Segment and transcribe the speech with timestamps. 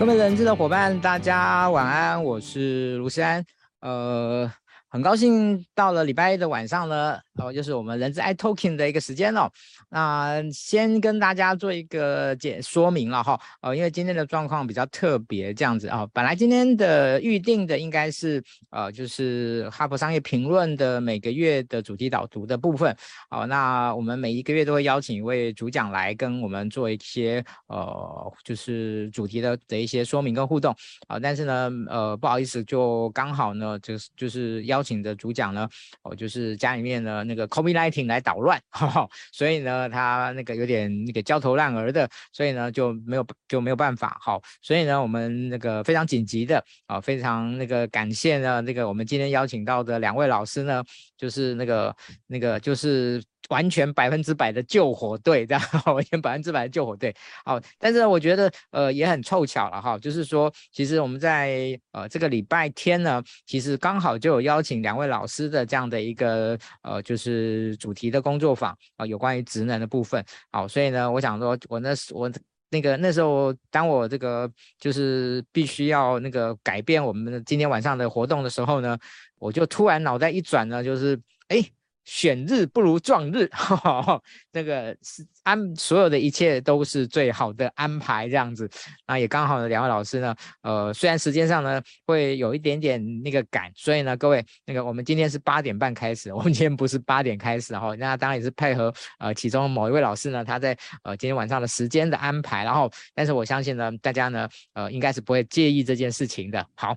[0.00, 3.44] 各位人资的伙伴，大家晚安，我是卢锡安，
[3.80, 4.50] 呃。
[4.88, 9.50] 很高兴到了礼拜一的晚上呢，哦，就是我们人资 iTalking 的一个时间哦。
[9.88, 22.96] 那先跟大家做一个解说明了哈，呃，因为今天的状况比较特别，这样子啊，本来今天的预定的应该是呃，就是哈佛商业评论的每个月的主题导读的部分，
[23.30, 30.74] 哦，那我们每一个月都会邀请一位主讲来跟我们做一些呃，就是主题的的一些说明跟互动，
[31.08, 34.60] 啊，但是呢，呃，不好意思，就刚好呢，就是就是。
[34.70, 35.68] 邀请的主讲呢，
[36.02, 50.82] 哦，就是家里面呢那个 COVID-19 来捣乱，哈哈，所以呢他那个有点那个焦头烂额的，所以呢就没有就没有办法，好，所以呢我们那个非常紧急的啊，非常那个感谢呢那个我们今天邀请到的两位老师呢，
[51.20, 51.94] 就是那个
[52.26, 53.22] 那个就是。
[53.48, 57.12] 完全百分之百的救火队，这样 完全百分之百的救火队。
[57.44, 70.24] 好，但是，我觉得呃也很凑巧了哈，就是说，其实我们在呃这个礼拜天呢，其实刚好就有邀请两位老师的这样的一个呃就是主题的工作坊啊、有关于职能的部分。
[70.52, 72.30] 好，所以呢，我想说，我那我
[72.70, 78.98] 那个那时候，当我这个就是必须要那个改变我们今天晚上的活动的时候呢，
[79.38, 81.62] 我就突然脑袋一转呢，就是哎。
[82.10, 88.68] 选日不如撞日， 哈哈，那个是安所有的一切都是最好的安排，这样子。
[89.06, 97.94] 那也刚好呢，两位老师呢，呃，虽然时间上呢会有一点点那个赶，所以呢，各位那个我们今天是八点半开始，我们今天不是八点开始哈。
[97.94, 106.66] 那当然也是配合呃其中某一位老师呢，他在呃今天晚上的时间的安排，然后但是我相信呢，大家呢呃应该是不会介意这件事情的。
[106.74, 106.96] 好。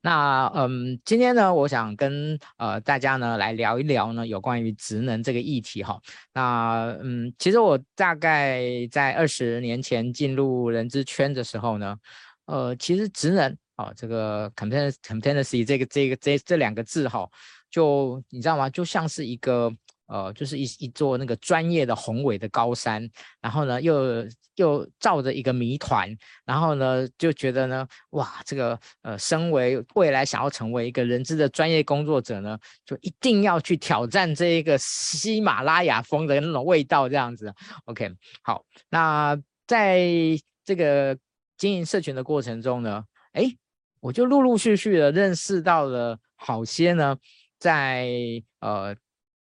[0.00, 6.00] 那嗯，今天呢，我想跟呃大家呢来聊一聊呢有关于职能这个议题哈。
[6.32, 11.96] 那嗯，其实我大概在二十年前进入人资圈的时候呢，
[12.46, 17.28] 呃，其实职能啊这个 competency 这个这个这这两个字哈，
[17.70, 18.70] 就你知道吗？
[18.70, 19.72] 就像是一个。
[20.06, 23.08] 呃，就是一一座那个专业的宏伟的高山，
[23.40, 24.24] 然后呢，又
[24.54, 37.52] 又罩着一个谜团，然后呢，就觉得呢，哇，这个呃，身为未来想要成为一个人资的专业工作者呢，就一定要去挑战这一个喜马拉雅峰的那种味道，这样子。
[37.86, 38.10] OK，
[38.42, 40.00] 好，那在
[40.64, 41.18] 这个
[41.58, 43.44] 经营社群的过程中呢，哎，
[44.00, 47.16] 我就陆陆续续的认识到了好些呢，
[47.58, 48.08] 在
[48.60, 48.94] 呃。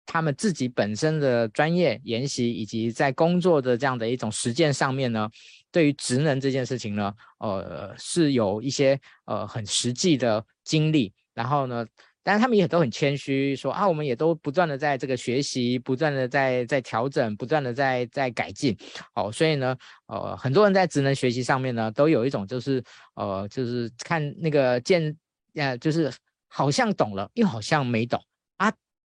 [0.06, 5.28] 他们自己本身的专业研习，以及在工作的这样的一种实践上面呢，
[5.72, 11.12] 对于职能这件事情呢，呃，是有一些呃很实际的经历。
[11.34, 11.84] 然后呢，
[12.22, 18.76] 但是他们也都很谦虚，说啊，我们也都不断的在这个学习，不断的在在调整，不断的在在改进。
[19.16, 19.76] 哦，所以呢，
[20.06, 22.80] 呃，很多人在职能学习上面呢，都有一种就是
[23.16, 25.16] 呃，就是看那个见，
[25.54, 26.12] 呃，就是
[26.46, 28.22] 好像懂了，又好像没懂。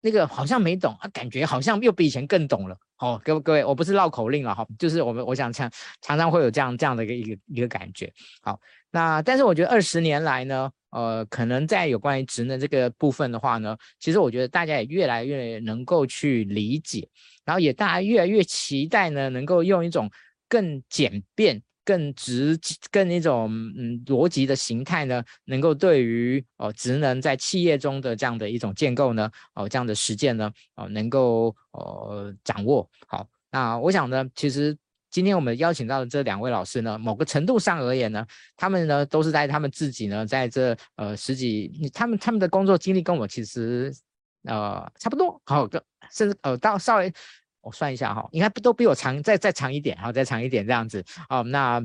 [0.01, 2.75] 那个好像没懂啊，感觉好像又比以前更懂了。
[2.97, 8.11] 哦，各位各位，我不是绕口令了哈，就是我们我想常常常会有这样这样的一个一个一个感觉。
[8.41, 8.59] 好，
[8.91, 17.07] 那但是我觉得二十年来呢，呃，可能在有关于职能这个部分的话呢，其实我觉得大家也越来越能够去理解，
[17.43, 20.09] 然后也大家越来越期待呢，能够用一种
[20.47, 21.61] 更简便。
[21.83, 22.59] 更直、
[22.91, 33.27] 更一种嗯逻辑的形态呢，能够对于哦职能在企业中的这样的一种建构呢，哦这样的实践呢，哦能够呃掌握好。
[33.51, 34.77] 那我想呢，其实
[35.09, 38.25] 今天我们邀请到的这两位老师呢，某个程度上而言呢，
[38.55, 43.93] 他们呢都是在他们自己呢，在这呃十几，他们他们的工作经历跟我其实
[44.43, 45.67] 呃差不多，好，
[46.11, 47.11] 甚至呃到稍微。
[47.61, 51.03] 我算一下哈，应该都比我长，再再长一点，好，再长一点这样子。
[51.29, 51.81] 哦，那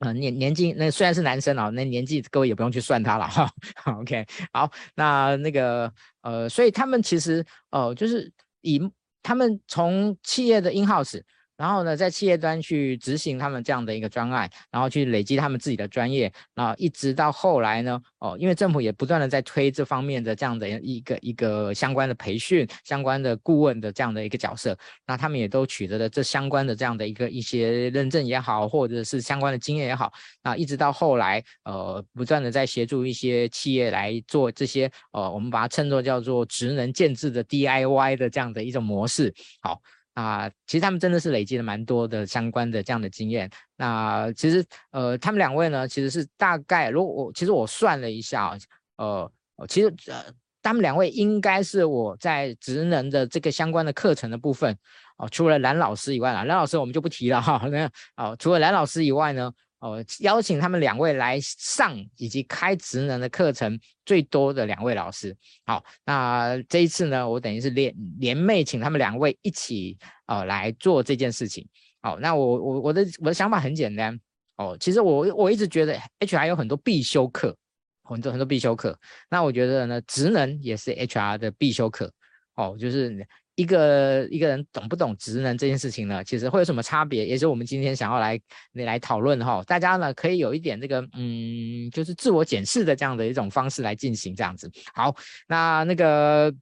[0.00, 3.50] 嗯年年纪那虽然是男生啊，那年纪各位也不用去算他了哈。
[3.84, 8.80] OK，好，那那个呃，所以他们其实呃，就是以
[9.22, 11.20] 他们从企业的 in house。
[11.56, 24.76] 然后呢，在企业端去执行他们这样的一个专案，然后去累积他们自己的专业，然后一直到后来呢，哦，因为政府也不断的在推这方面的这样的一个一个相关的培训、相关的顾问的这样的一个角色，
[25.06, 30.12] 那他们也都取得了这相关的这样的一个一些认证也好，或者是相关的经验也好，
[30.42, 39.80] 那一直到后来，呃，不断的在协助一些企业来做这些，呃，我们把它称作叫做职能建制的 DIY 的这样的一种模式，好。
[40.16, 43.50] 啊、其实他们真的是累积了蛮多的相关的这样的经验。
[43.76, 48.56] 那其实，呃，他们两位呢，其实是大概，如果我其实我算了一下，
[48.96, 49.30] 呃，
[49.68, 50.24] 其实呃，
[50.62, 54.74] 他们两位应该是我在职能的这个相关的课程的部分，
[55.18, 57.62] 哦、除了蓝老师以外啦，蓝老师我们就不提了哈。
[57.70, 65.36] 那啊、除了蓝老师以外呢，哦，邀请他们两位来上以及开职能的课程最多的两位老师。
[65.66, 69.96] 好，那这一次呢，我等于是联联袂请他们两位一起
[70.26, 71.66] 哦来做这件事情。
[72.00, 74.18] 好，那我我我的我的想法很简单
[74.56, 77.54] 哦，其实我我一直觉得 HR 有很多必修课，
[78.02, 78.98] 很多很多必修课。
[79.28, 82.12] 那我觉得呢，职能也是 HR 的必修课。
[82.54, 83.26] 哦，就是。
[83.56, 86.22] 一个一个人懂不懂职能这件事情呢？
[86.22, 87.26] 其实会有什么差别？
[87.26, 88.38] 也是我们今天想要来
[88.72, 89.62] 来讨论哈。
[89.66, 94.70] 大家呢可以有一点这个嗯，就是自我检视的这样的一种方式来进行这样子。
[94.94, 95.16] 好，
[95.48, 96.52] 那那个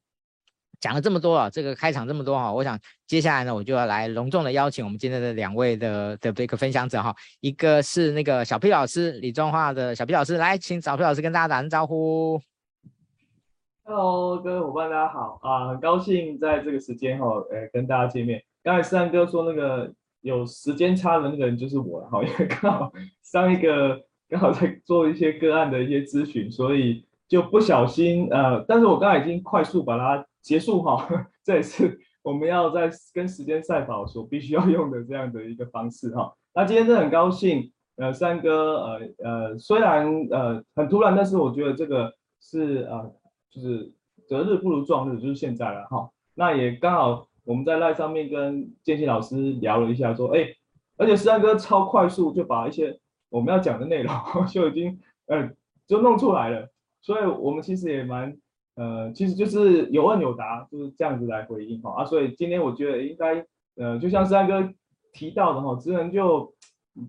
[0.80, 7.12] 讲了这么多啊，这个开场这么多哈，我想接下来呢，我就要来隆重的邀请我们今天的两位的的这个分享者哈。
[7.40, 12.40] 一个是那个小 P 老师，李中化的小 P 老师，来，请小 P 老师跟大家打声招呼。
[13.86, 15.68] Hello，各位伙伴，大家好啊！
[15.68, 18.42] 很高兴在这个时间哈，呃，跟大家见面。
[18.62, 19.92] 刚才三哥说那个
[20.22, 22.90] 有时间差的那个人就是我了哈，因为刚好
[23.22, 31.06] 上一个刚好在做一些个案的一些咨询，所以就不小心呃，但是我刚才已经快速把它结束哈，
[31.44, 36.32] 这也是我们要在跟时间赛跑所必须要用的这样的一个方式哈。
[36.54, 42.10] 那今天真的很高兴，呃，三哥呃呃，虽然呃很突然，但是我觉得这个
[42.40, 43.12] 是呃。
[43.54, 43.92] 就是
[44.26, 46.10] 择日不如撞日，就是现在了哈。
[46.34, 50.48] 那也刚好我们在赖上面跟建新老师聊了一下，说，哎，
[50.96, 52.98] 而且思安哥超快速就把一些
[53.28, 54.12] 我们要讲的内容
[54.50, 55.48] 就已经，呃，
[55.86, 56.68] 就弄出来了。
[57.00, 58.36] 所以我们其实也蛮，
[58.74, 62.02] 呃，其实就是有问有答，就是这样子来回应哈。
[62.02, 63.46] 啊，所以今天我觉得应该，
[63.76, 64.68] 呃，就像思安哥
[65.12, 66.52] 提到的哈，职能就。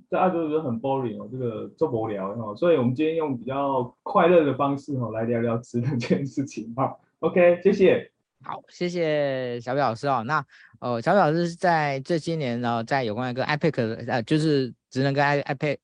[0.09, 6.95] 大家都觉得很 boring 哦，这个做不了哈，所以我们今天用比较快乐的方式哈来聊聊职能这件事情哈。
[7.19, 8.11] OK，谢谢。
[8.43, 10.23] 好，谢谢小北老师哦。
[10.25, 10.45] 那
[10.79, 15.77] 呃，小北老师在这些年呢，在有关一个 iPad 呃，就是职能跟 IPAC，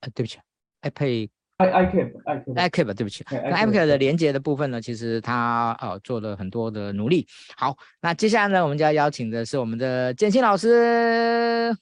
[0.00, 0.38] 呃，对不起
[0.82, 1.28] ，iPad
[1.58, 7.26] iCap，iCap，对不起，跟 iPad 的连接的部分呢，其实他呃做了很多的努力。
[7.56, 11.74] 好，那接下来呢，我们就要邀请的是我们的建新老师。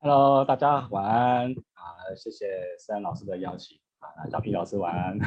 [0.00, 1.82] Hello，大家晚安啊！
[2.16, 2.46] 谢谢
[2.78, 5.18] 思安老师的邀请啊，小皮老师晚安。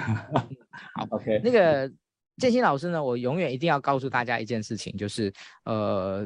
[0.96, 1.42] 好， OK。
[1.44, 1.92] 那个
[2.38, 5.32] 建新老师呢，我永远一定要告诉大家一件事情，就是
[5.66, 6.26] 呃，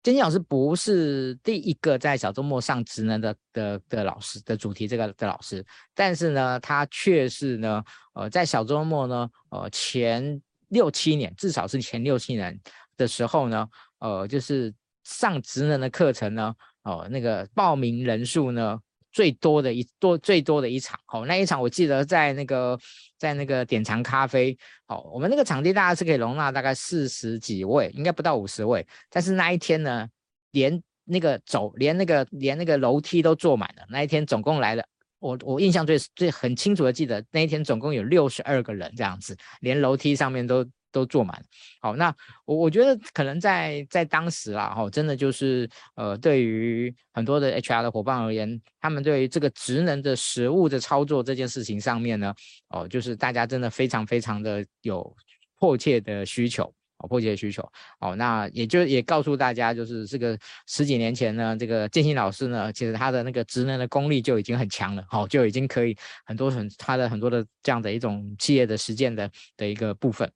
[0.00, 7.82] 建新老师不是第一个在小周末上职能的的的老师的主题这个的老师，但是呢，他却是呢，
[8.14, 12.56] 呃，在小周末呢，呃，前六七年，至少是前六七年
[12.96, 13.68] 的时候呢，
[13.98, 16.54] 呃，就是上职能的课程呢。
[16.84, 18.78] 哦，那个报名人数呢，
[19.12, 22.78] 最多的一多最多的一场，哦，那一场我记得在那个
[23.18, 24.56] 在那个典藏咖啡，
[24.88, 30.08] 哦，我们那个场地大概是可以容纳大概四十几位，应该不到五十位，但是那一天呢，
[30.50, 34.84] 连那个走连那个连那个楼梯都坐满了，那一天总共来了，
[35.20, 40.66] 我我印象最最很清楚的记得那一天总共有六十二个人这样子，连楼梯上面都。
[40.92, 41.42] 都坐满，
[41.80, 52.32] 好，那我我觉得可能在在当时啦，哈，真的就是呃，对于很多的 HR 的伙伴而言，他们对于这个职能的实务的操作这件事情上面呢，
[52.68, 55.16] 哦，就是大家真的非常非常的有
[55.58, 56.64] 迫切的需求，
[56.98, 57.62] 哦，迫切需求，
[58.00, 70.30] 哦，那也就也告诉大家，就是这个十几年前呢，这个建新老师呢，其实他的那个职能的功力就已经很强了，好，就已经可以很多很他的很多的这样的一种企业的实践的的一个部分。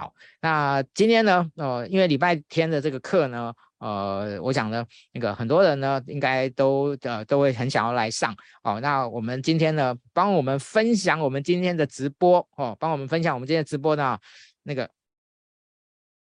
[0.00, 8.34] 好，那今天呢，呃，因为礼拜天的这个课呢，呃，我想呢，那个很多人呢，应该都呃都会很想要来上。
[8.62, 14.18] 哦，那我们今天呢，帮我们分享我们今天的直播哦，帮我们分享我们今天直播呢，
[14.62, 14.88] 那个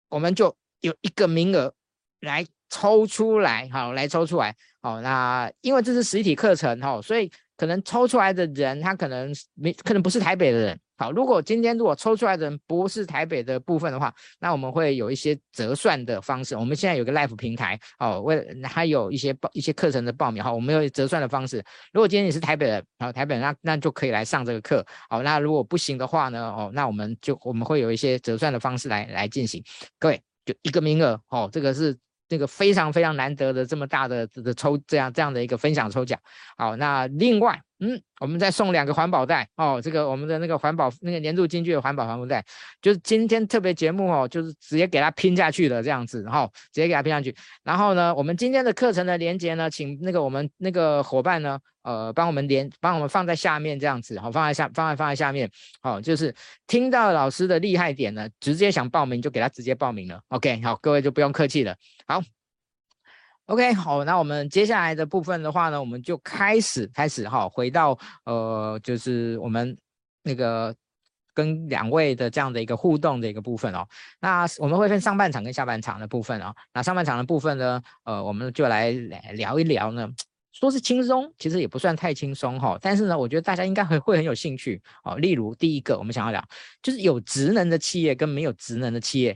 [0.09, 1.73] 我们就有一个名额
[2.19, 4.53] 来抽出来，好，来抽出来。
[4.81, 10.77] 好，那因为这是实体课程哈，哦，所以可能抽出来的人他可能没可能不是台北的人。
[10.99, 16.57] 好，如果今天如果抽出来的人不是台北的部分的话，那我们会有一些折算的方式。
[16.57, 21.63] 我们现在有个 Live 平台，哦，为还有一些报一些课程的报名，好，我们有折算的方式。
[21.93, 24.85] 如果今天你是台北人，好，台北人那那就可以来上这个课。
[25.09, 29.63] 好，那如果不行的话呢，哦，那我们就我们会有一些折算的方式来来进行。
[29.97, 31.97] 各位，就一个名额，哦，这个是。
[32.29, 36.19] 这个非常非常难得的这么大的的抽这样这样的一个分享抽奖，
[36.59, 42.43] 好，那另外，嗯，我们再送两个环保袋哦，这个我们的那个环保那个年度金句的环保环保袋，
[42.81, 51.59] 就是今天特别节目哦，就是直接给它拼下去的这样子，然后直接给它拼上去，然后呢，我们今天的课程的连接呢，请那个我们那个伙伴呢。
[51.81, 55.49] 呃，帮我们连，帮我们放在下面这样子，好，放在下，放在放在下面，
[55.81, 56.35] 好，就是
[56.67, 61.73] 听到老师的厉害点呢，直接想报名就给他直接报名了，OK，好，各位就不用客气了，
[62.05, 62.21] 好，
[63.49, 69.75] OK，好，那我们接下来的部分的话呢，我们就开始开始哈，回到呃，就是我们
[70.21, 70.73] 那个
[71.33, 73.87] 跟两位的这样的一个互动的一个部分哦。
[74.21, 76.53] 那我们会分上半场跟下半场的部分哦。
[76.75, 80.07] 那上半场的部分呢，呃，我们就来聊一聊呢，
[80.51, 82.77] 说是轻松，其实也不算太轻松哈。
[82.79, 85.17] 但是呢，我觉得大家应该会会很有兴趣哦。
[85.17, 86.47] 例如第一个，我们想要聊
[86.83, 89.35] 就是有职能的企业跟没有职能的企业。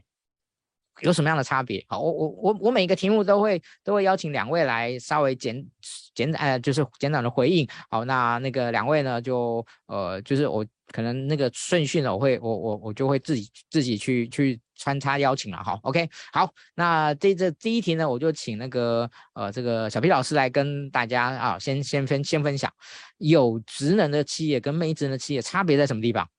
[1.02, 1.84] 有什么样的差别？
[1.88, 5.66] 好，我我我我每个题目都会都会邀请两位来稍微简
[6.14, 7.68] 简呃，就是简短的回应。
[7.90, 15.64] 好，那那个两位呢，就呃，就是我可能那个顺序呢，我会我我我就会自己自己去去穿插邀请了。
[15.64, 22.72] 好，OK，好，那这这第一题呢，我就请那个呃这个小 P 老师来跟大家啊，先先分先分享
[23.18, 26.30] 有职能的企业跟没职能的企业差别在什么地方？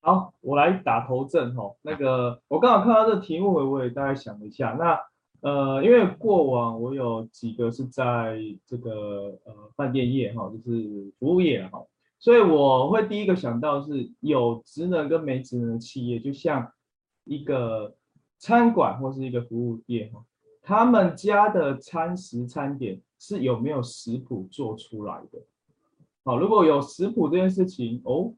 [0.00, 1.74] 好，我来打头阵哈。
[1.82, 4.76] 那个，我刚好看到这个题目，我也大概想了一下。
[4.78, 4.98] 那
[5.40, 11.84] 呃，因为过往我有几个是在这个呃饭店业哈，就是服务业哈，
[12.18, 16.72] 所以我会第一个想到是有职能跟没职能的企业，就像
[17.24, 17.94] 一个
[18.38, 20.24] 餐馆或是一个服务业哈，
[20.62, 25.40] 他们家的餐食餐点是有没有食谱做出来的？
[26.24, 28.32] 好，如果有食谱这件事情哦。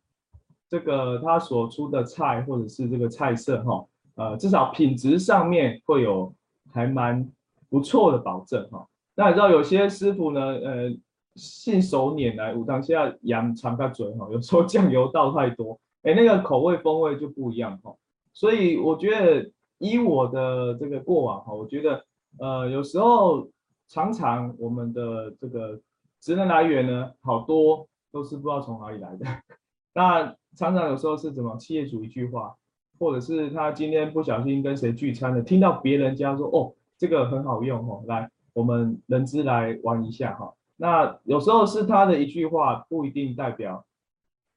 [0.71, 3.85] 这个他所出的菜或者是这个菜色哈，
[4.15, 6.33] 呃，至少品质上面会有
[6.73, 7.29] 还蛮
[7.69, 8.87] 不错的保证哈。
[9.17, 10.97] 那你知道有些师傅呢，呃，
[11.35, 17.93] 信手拈来，五当下羊尝个嘴哈，有时候酱油倒太多，哎，那个口味风味就不一样哈。
[18.33, 22.05] 所以我觉得以我的这个过往哈，我觉得
[22.39, 23.49] 呃，有时候
[23.89, 25.81] 常常我们的这个
[26.21, 29.27] 职能来源呢，好多都是不知道从哪里来的。
[29.93, 32.55] 那常常有时候是什么企业主一句话，
[32.99, 40.53] 或者是他今天不小心跟谁聚餐了，听到别人家说哦，这个很好用哦，来我们人资来玩一下哈。
[40.77, 43.85] 那有时候是他的一句话不一定代表，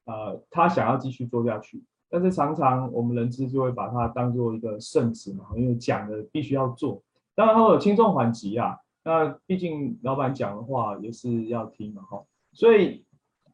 [0.06, 7.00] 呃，他想要继续做下去，但是常常我们人资就会把它当做一个圣旨嘛，因为讲的必须要做，
[7.34, 8.76] 当然会有轻重缓急啊。
[9.04, 12.22] 那毕竟老板讲的话也是要听的哈，
[12.52, 13.04] 所以。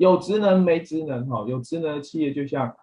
[0.00, 2.74] 有职能没职能哈，有职能的企业就像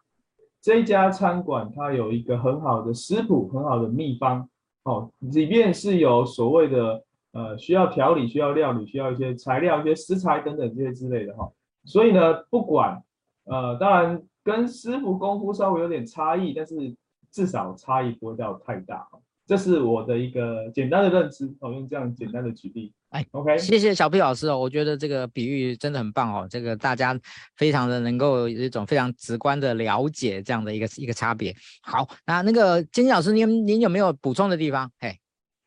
[0.61, 4.47] 这家餐馆，它有一个很好的食谱，很好的秘方，
[4.83, 11.51] 哦，里面是有所谓的呃需要调理、需要料理、需要一些材料、一些食材等等这些之类的哈。
[11.85, 13.01] 所以呢，不管
[13.45, 16.95] 呃，当然跟师傅功夫稍微有点差异，但是
[17.31, 19.07] 至少差异不会到太大。
[19.47, 22.93] 这是我的一个简单的认知，我用这样简单的举例。
[23.11, 27.17] 哎，OK，谢谢小 P 老师哦，我觉得这个比喻真的很棒哦，这个大家
[27.55, 31.55] 非常的能够有一种非常直观的了解这样的一个一个差别。
[31.81, 34.91] 好，那那个金金老师，您您有没有补充的地方？
[34.99, 35.17] 嘿，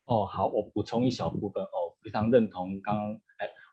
[0.05, 3.30] 哦，好，我补充一小部分哦，非常认同刚刚哎。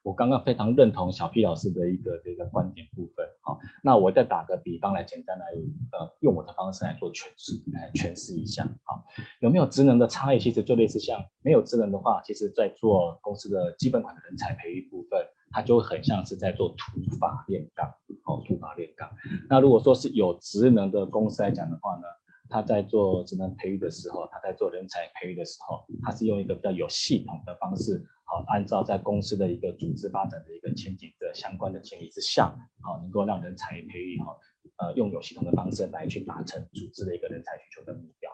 [0.09, 5.45] 我刚刚非常认同小 P 老师的一个这个观点部分，好，那我再打个比方来简单来
[5.93, 9.05] 呃用我的方式来做诠释，来诠释一下，好，
[9.41, 10.39] 有没有职能的差异？
[10.39, 17.87] 其实就类似像没有职能的话，其实在做公司的基本款的人才培育部分，它就很像是在做土法炼钢，
[18.25, 19.07] 哦，土法炼钢。
[19.47, 22.05] 那如果说是有职能的公司来讲的话呢，
[22.49, 28.03] 他在做职能培育的时候，他在做人才培育的时候，他是用一个比较有系统的方式。
[28.31, 34.37] 好，按照在公司的一个组织发展的一个前景的相关的前提之下，好，能够让人才培育哈，
[34.77, 38.31] 呃，用有系统的方式来去达成组织的一个人才需求的目标。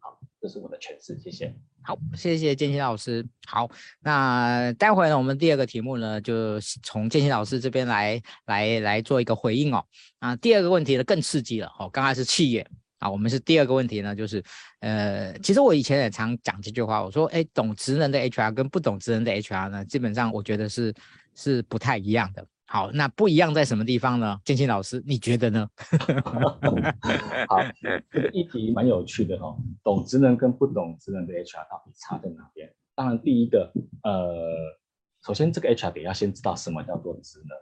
[0.00, 1.50] 好，这是我的诠释，谢谢。
[1.80, 3.26] 好，谢谢建新老师。
[3.46, 9.82] 好，那待会呢，我们第二个题目呢，就从建新老师这边来来来做一个回应哦。
[10.18, 12.68] 啊，第二个问题呢更刺激了哦，刚才是企业。
[12.98, 14.42] 啊，我们是第二个问题呢，就是，
[14.80, 20.92] 呃，其实我以前也常讲这句话，我说，哎，懂职能的 HR 跟不懂职能的 HR 呢，基本上我觉得是
[21.34, 22.44] 是不太一样的。
[22.70, 24.38] 好，那不一样在什么地方呢？
[24.44, 25.66] 建新老师，你觉得呢？
[27.48, 27.62] 好，
[28.10, 29.56] 这个议题蛮有趣的哦。
[29.82, 32.70] 懂职能跟不懂职能的 HR 到底差在哪边？
[32.94, 34.52] 当然，第一个，呃，
[35.24, 37.56] 首先这个 HR 得要先知道什么叫做职能。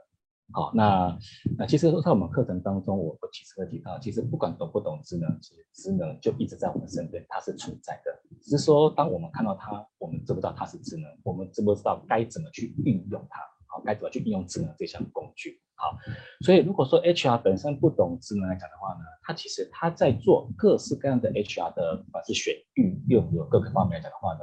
[0.53, 1.17] 好，那
[1.57, 8.19] 那其实在我们课程当中，我我其实会提到，其实不管懂不懂智能，其实智能就一直在我们身边，它是存在的。
[8.41, 13.41] 只是说，当我们看到它，我们知不知道它是智能，我们知不知道该怎么去运用它？
[13.67, 15.61] 好，该怎么去运用智能这项工具？
[15.75, 15.95] 好，
[16.45, 24.39] 所以如果说 HR 本身不懂智能来讲的话呢，它其实它在做各式各样的 HR 的，不管是选运用有各个方面来讲的话呢，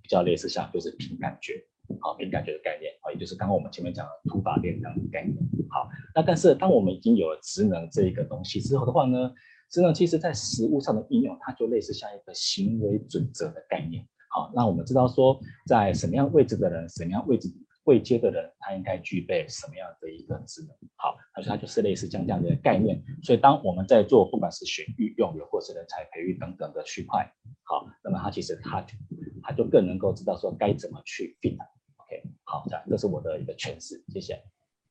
[0.00, 1.62] 比较类似像就是凭感觉。
[2.00, 5.36] 好，凭感觉的概念，啊，也就是刚刚我们前面讲的土法炼钢的概念。
[5.70, 9.32] 好，那但是当我们已经有了职能这一个东西之后的话呢，
[9.70, 14.06] 职能其实在实务上的应用，它就类似像一个行为准则的概念。
[14.30, 17.48] 好，那我们知道说，在什么样位置的人，什么样位置
[17.84, 20.70] 位阶的人，他应该具备什么样的一个职能？
[20.96, 23.02] 好，而且它就是类似这样这样的概念。
[23.22, 27.30] 所以当我们在做不管是选育用人或是人才培育等等的区块，
[27.64, 28.84] 好，那么他其实他
[29.42, 31.56] 他就更能够知道说该怎么去 fit。
[32.18, 34.42] OK，好，这样这是我的一个诠释，谢谢。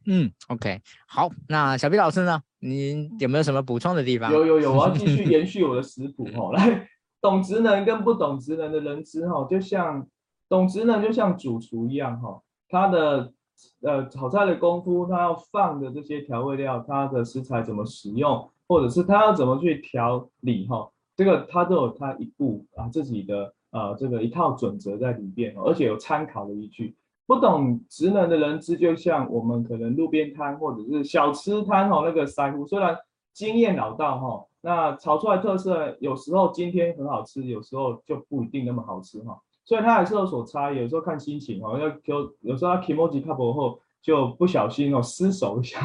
[0.05, 2.41] 嗯，OK，好，那小毕老师呢？
[2.59, 4.31] 你有没有什么补充的地方？
[4.31, 6.89] 有有有，我要继续 延续我的食谱哈，来。
[7.19, 10.07] 懂职能跟不懂职能的人资哈，就像
[10.47, 13.33] 懂职能就像主厨一样哈，他的
[13.81, 26.95] 呃炒菜的功夫，他要放的这些调味料，他的食材怎么使用，或者是他要怎么去调理哈，这个他都有他一步啊自己的呃这个一套准则在里边，而且有参考的依据。
[27.27, 32.97] 不懂职能的人资，就像我们可能路边摊或者是小吃摊哈，那个师傅虽然
[33.33, 34.43] 经验老道哈。
[34.59, 45.79] 那炒出来特色，有时候今天很好吃，有时候就不一定那么好吃哈，所以它还是有所差异，有时候看心情哈，要有有时候它 kimochi 卡薄后就不小心哦失手一下，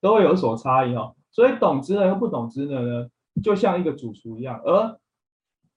[0.00, 1.12] 都会有所差异哈。
[1.30, 3.06] 所以懂职能和不懂职能呢，
[3.40, 4.98] 就像一个主厨一样，而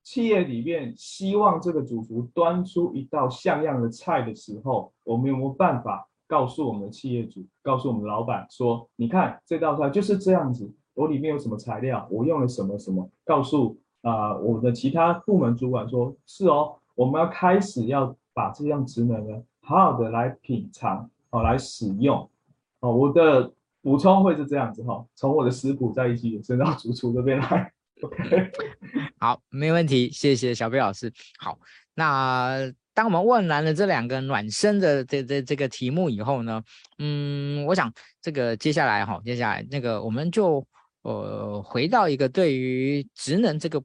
[0.07, 10.73] 企业里面希望这个主厨端出一道像样的菜的时候，我们有没有办法告诉我们的企业主，告诉我们老板说，你看这道菜就是这样子。
[10.93, 12.07] 我里面有什么材料？
[12.09, 13.05] 我用了什么什么？
[13.25, 20.99] 告诉啊、呃，我的其他部门主管说，是哦，我们要开始要把这样职能呢，好好的来品尝，
[21.29, 22.17] 好、哦、来使用。
[22.79, 27.73] 哦，我的补充会是这样子哈，从我的食谱再一起延伸到主厨这边来。
[28.01, 28.51] OK，
[29.19, 31.11] 好，没问题，谢谢小 B 老师。
[31.39, 31.59] 好，
[31.93, 36.63] 那当我们问完了这两个暖身的这这这个题目以后呢，
[36.99, 40.65] 嗯，我想这个接下来哈，接下来那个我们就。
[41.03, 43.81] 呃，回到一个对于职能这个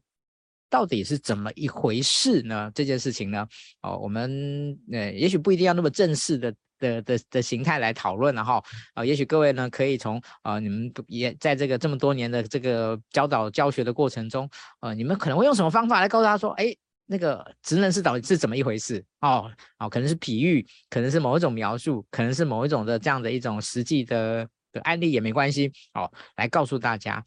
[0.69, 2.69] 到底是怎么一回事呢？
[2.75, 3.47] 这件事情呢，
[3.81, 8.63] 哦，我们呃，也许不一定要那么正式的的的的形态来讨论了哈。
[8.95, 14.49] 啊，也许各位呢可以从啊，你们也在这个这么多年的这个教导教学的过程中，
[14.81, 16.75] 呃，你们可能会用什么方法来告诉他说，哎，
[17.07, 19.03] 那个职能是到底是怎么一回事？
[19.21, 24.47] 哦，哦，可能是比喻，可能是某一种描述，可能是某一种的这样的一种实际的。
[24.73, 27.23] 的案例也没关系，哦，来告诉大家，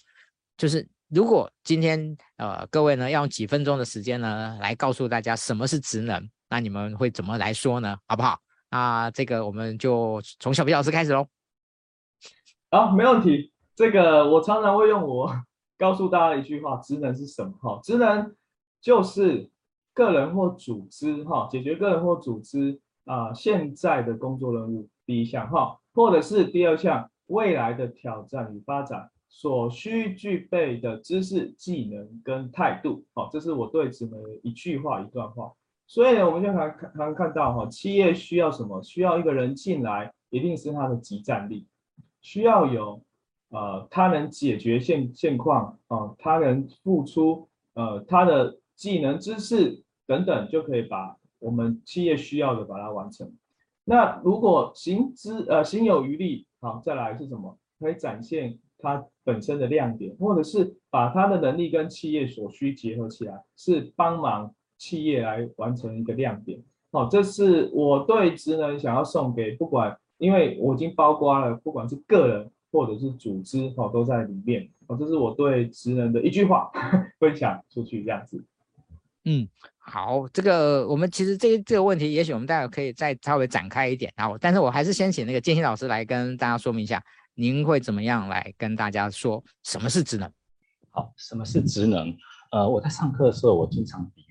[0.57, 7.95] 就是如果今天呃各位呢要用几分钟的时间呢来告诉大家什么是职能，那你们会怎么来说呢？
[8.07, 8.39] 好不好？
[8.69, 11.27] 那这个我们就从小皮老师开始喽。
[12.71, 13.51] 好，没问题。
[13.75, 15.29] 这个我常常会用我
[15.77, 17.53] 告诉大家一句话：职能是什么？
[17.61, 18.35] 哈，职能
[18.81, 19.49] 就是
[19.93, 27.09] 个人或组织哈，解决个人或组织啊、现在的工作任务第一项哈，或者是第二项。
[27.27, 35.51] 未来的挑战与发展所需具备的知识、技能跟态度，好，这是我对职能的一句话一段话。
[35.87, 38.81] 所以呢，我们就常常看，看到哈，企业需要什么？
[38.83, 41.67] 需要一个人进来，一定是他的即战力，
[42.21, 43.01] 需要有
[43.49, 53.33] 呃，他能解决现现况啊、他能付出呃他的技能、知识等等，就可以把我们企业需要的把它完成。
[53.83, 56.45] 那如果行之呃行有余力。
[56.61, 57.55] 好，再来是什么？
[57.79, 66.61] 可以展现它本身的亮点，或者是把它的能力跟企业所需结合起来，是帮忙企业来完成一个亮点。
[66.91, 74.69] 好，这是我对职能想要送给不管，因为我已经包括了，不管是个人或者是组织，哦，都在里面。
[74.87, 76.71] 哦，这是我对职能的一句话
[77.19, 78.43] 分享出去，这样子。
[79.25, 79.47] 嗯。
[79.87, 84.11] 好，这个我们其实这这个问题，也许我们待会可以再稍微展开一点。
[84.15, 86.99] 然后，但是我还是先请那个建新老师来跟大家说明一下，
[87.35, 90.27] 您会怎么样来跟大家说什么是职能？
[90.89, 92.11] 好，什么是职能？
[92.51, 94.24] 呃，我在上课的时候，我经常比喻，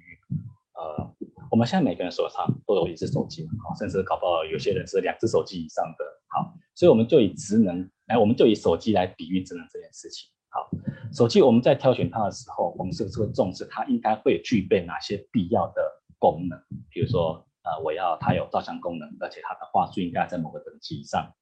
[0.74, 1.14] 呃，
[1.50, 6.04] 我们现在每个人手上都有一只手机，好，甚至搞不好有些人是两只手机以上的。
[6.28, 10.28] 好，所以我们就以职能来，我们就以手机来比喻职能这件事情。
[10.50, 10.68] 好，
[11.12, 15.82] 手机我们在挑选它的时候，我们是不是会重视它应该会具备哪些必要的
[16.18, 16.58] 功能？
[16.90, 21.32] 比如说，呃，我要它有照相功能，而且它的画质应该在某个等级以上。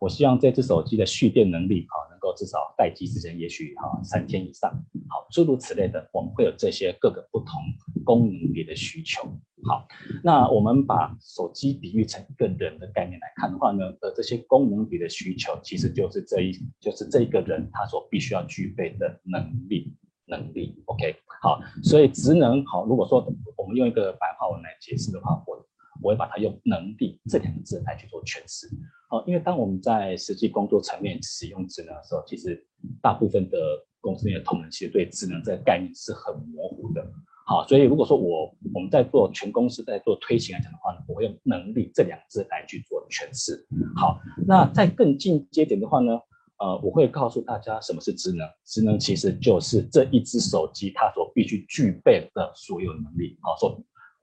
[0.00, 4.70] 我希望这只手机的蓄电能力啊，能够至少待机时间，也许啊三天以上。
[5.10, 7.60] 好，诸如此类的，我们会有这些各个不同
[8.02, 9.22] 功能里的需求。
[9.62, 9.86] 好，
[10.24, 19.94] 那我们把手机比喻成一个人的概念来看的话呢，呃，这些功能里的需求，其实就是这一就是这一个人他所必须要具备的能力
[20.26, 20.82] 能力。
[20.86, 23.22] OK，好，所以职能好，如果说
[23.54, 25.62] 我们用一个白话文来解释的话，我。
[26.02, 28.68] 我会把它用“能力”这两个字来去做诠释。
[29.08, 32.66] 好，因为当我们在实际工作层面使用职能的时候，其实
[33.02, 33.58] 大部分的
[34.00, 37.04] 公司内的同仁其实对职能这个概念是很模糊的。
[37.46, 43.66] 好，所以如果说我我们在做全公司在做推行来讲的话呢，我会用能力这两个字来去做诠释。
[43.96, 46.12] 好，那在更进阶点的话呢，
[46.58, 48.46] 呃，我会告诉大家什么是职能。
[48.64, 53.36] 职能其实就是这一只手机它所必须具备的所有能力。
[53.42, 53.82] 好，说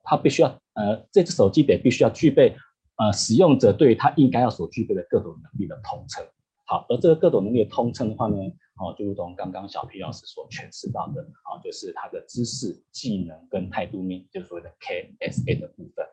[0.09, 2.55] 它必须要呃，这只手机得必须要具备
[2.95, 6.25] 呃，使用者对它应该要所具备的各种能力的统称。
[6.65, 8.35] 好，而这个各种能力的通称的话呢，
[8.79, 16.05] 哦，就如同刚刚小 P 老师所诠释到的，啊，就是他的知识、技能跟态度面，就是所谓的 KSA 的部分。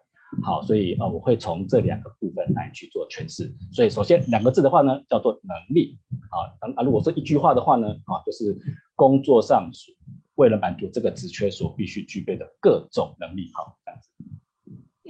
[0.42, 3.52] 好，所以呃，我会从这两个部分来去做诠释。
[3.72, 5.98] 所以首先两个字的话呢，叫做能力。
[6.30, 8.56] 啊，啊，如果说一句话的话呢，啊，就是
[8.94, 9.70] 工作上
[10.34, 13.50] 为了满足这个职缺所必须具备的各种能力。
[13.54, 14.08] 好，这样子。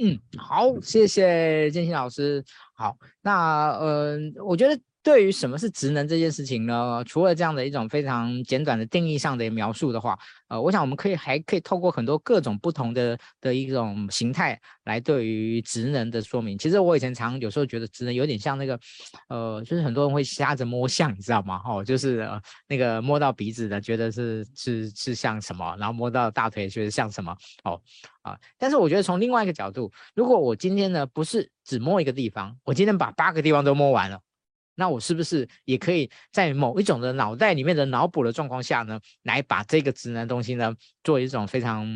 [0.01, 2.45] 嗯，好，谢谢建新老师。
[2.75, 4.81] 好，那呃，我觉得。
[5.05, 7.05] 对于什么是职能这件事情呢？
[7.07, 16.57] 除了这样的一种非常简短的定义上的描述的话，呃，我想我们可以还可以透过很多各种不同的的一种形态来对于职能的说明。
[16.57, 18.81] 其实我以前常有时候觉得职能有点像那个，
[19.29, 21.61] 呃，就是很多人会瞎子摸象，你知道吗？
[21.67, 27.79] 哦，就是、呃、那个摸到鼻子的觉得是是是像什么，然后摸到大腿觉得像什么，哦
[28.23, 28.39] 啊。
[28.59, 34.19] 但是我觉得从另外一个角度，如果我今天呢不是只摸一个地方，我今天把八个地方都摸完了。
[34.75, 41.87] 那我是不是也可以在某一种的脑袋里面的脑补的状况下呢，来把这个职能东西呢，做一种非常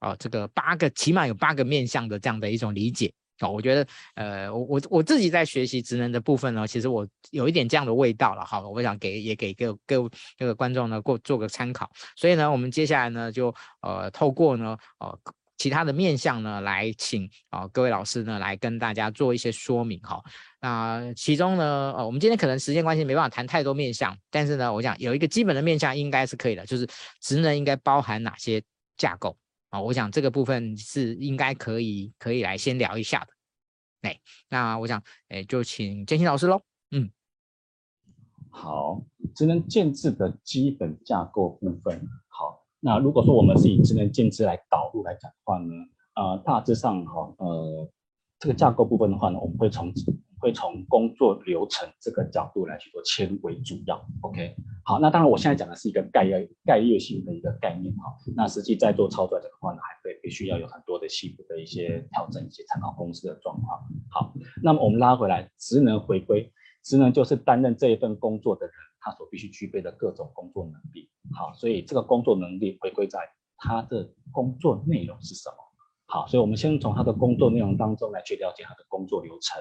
[0.00, 3.50] 哦，这个八个起码有八个面向的这样的一种理解哦。
[3.50, 8.44] 我觉得呃，我我我自己在学习职能的部分呢，其实我有一点这样的味道了。
[8.44, 10.02] 好，我想给也给各各
[10.38, 11.90] 各个观众呢过做个参考。
[12.16, 15.18] 所以呢，我们接下来呢就呃透过呢呃。
[15.62, 20.20] 其他的面向呢，来请啊、各位老师呢来跟大家做一些说明哈。
[20.60, 26.84] 那其中呢，呃，我们今天可能时间关系没办法谈太多面向，但是呢，我想有一个基本的面向应该是可以的，就是
[27.20, 28.60] 职能应该包含哪些
[28.96, 29.36] 架构
[29.70, 29.80] 啊？
[29.80, 33.28] 我想这个部分是应该可以可以来先聊一下的。
[34.08, 36.60] 哎，那我想哎，就请建新老师喽。
[36.90, 37.08] 嗯，
[38.50, 39.00] 好，
[39.32, 42.04] 职能建制的基本架构部分，
[42.84, 45.72] 那如果说我们是以职能建制来导入来讲的话呢，
[46.16, 47.88] 呃，大致上哈，呃，
[48.40, 49.92] 这个架构部分的话呢，我们会从
[50.40, 54.04] 会从工作流程这个角度来去做切入为主要。
[54.22, 63.80] OK，好，那当然我现在讲的是一个概要概略性的一个概念哈，那实际在做操作的话呢，还会必须要有很多的细部的一些调整，一些参考公司的状况。
[64.10, 68.74] 好，那么我们拉回来，职能回归，职能就是担任这一份工作的人。
[69.02, 73.18] 他所必须具备的各种工作能力，好，所以这个工作能力回归在
[73.56, 75.56] 他的工作内容是什么？
[76.06, 79.60] 好，所以我们先从他的工作内容当中来去了解他的工作流程，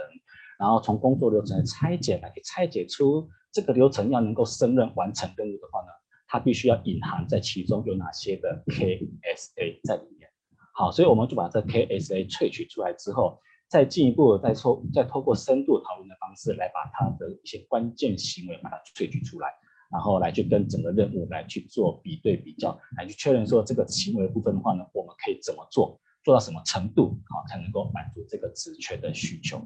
[0.59, 5.87] 然后从工作流程的拆解来去拆解出这个流程要能够胜任完成任务的话呢，
[6.27, 10.29] 他必须要隐含在其中有哪些的 KSA 在里面。
[10.73, 13.39] 好，所以我们就把这 KSA 萃取出来之后。
[13.71, 19.47] 再进一步的再抽，再透过深度讨论的方式来把它的一些关键行为把它萃取出来，
[19.89, 29.65] 然后来去跟整个任务来去做比对比较，来去确认说这个行为部分的话呢，我们可以怎么做，做到什么程度，好才能够满足这个职权的需求。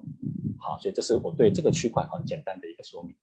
[0.60, 3.16] 好，所以这是我对这个区块很简单的一个说明。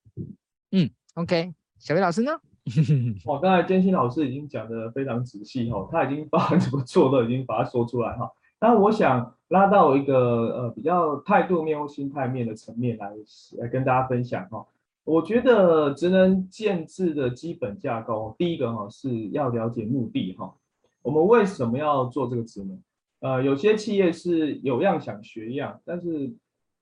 [0.72, 2.32] 嗯，OK，小薇老师呢？
[3.26, 8.28] 哇，刚才建新老师已经讲得非常仔细哈，他已经把 怎么做都已经把它说出来哈。
[8.62, 10.14] 那我想拉到一个
[10.56, 13.10] 呃比较态度面或心态面的层面来
[13.58, 14.64] 来跟大家分享哈。
[15.02, 20.54] 我觉得职能建制的基本架构，第一个哈是要了解目的哈。
[21.02, 22.80] 我们为什么要做这个职能？
[23.18, 26.32] 呃，有些企业是有样想学样，但是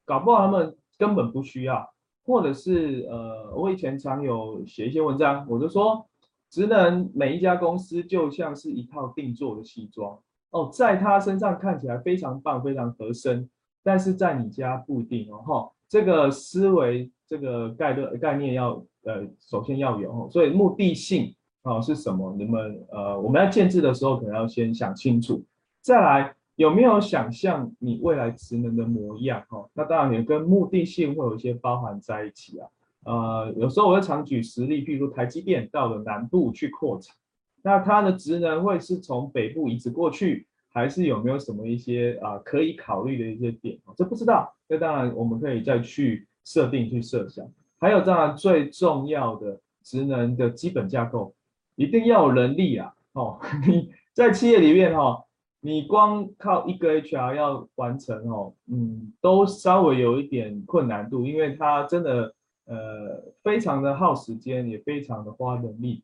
[0.05, 1.91] 搞不好他们根本不需要，
[2.27, 6.07] 或者是呃，我以前常有写一些文章，我就说
[6.51, 10.19] 职能每一家公司就像是一套定做的西装。
[10.51, 13.49] 哦，在他身上看起来非常棒，非常合身，
[13.83, 15.39] 但是在你家不一定哦。
[15.39, 20.29] 哈，这个思维，这个概论概念要呃，首先要有。
[20.31, 22.35] 所以目的性啊是什么？
[22.37, 25.45] 你们呃，我们要建制的时候，可能要先想清楚。
[25.81, 29.43] 再来，有没有想象你未来职能的模样？
[29.49, 32.69] 哈，那当然也跟目的性会有一些包含在一起啊。
[33.05, 37.15] 呃，有时候我会常举实例，譬如台积电到了南部去扩产。
[37.63, 43.79] 那它的职能会是从北部移植过去，还是有没有什么一些啊可以考虑的一些点？
[43.97, 47.47] 这不知道，这当然我们可以再去设定去设想。
[47.79, 51.35] 还有当然最重要的职能的基本架构，
[51.77, 52.95] 一定要有人力啊！
[53.13, 55.25] 哦， 你在企业里面哈，
[55.61, 62.35] 你光靠一个 HR 要完成哦，嗯，都稍微有一点困难度，因为它真的
[62.67, 66.03] 呃非常的耗时间，也非常的花人力，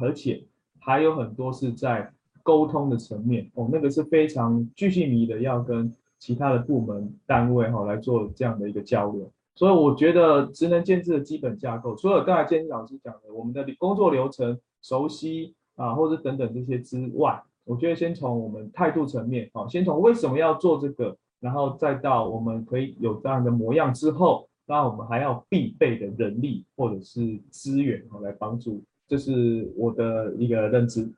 [0.00, 0.44] 而且。
[0.88, 2.10] 还有很多是在
[2.42, 9.30] 沟通的层面哦，那个是非常巨细靡的，要跟其他的部门单位哈、哦、来做这样的一个交流。
[9.54, 31.10] 所以我觉得职能建制的基本架构，除了刚才建新老师讲的我们的工作流程熟悉啊，或者等等这些之外，我觉得先从我们态度层面啊，先从为什么要做这个，然后再到我们可以有这样的模样之后，那我们还要必备的人力或者是资源啊来帮助，这是我的一个认知。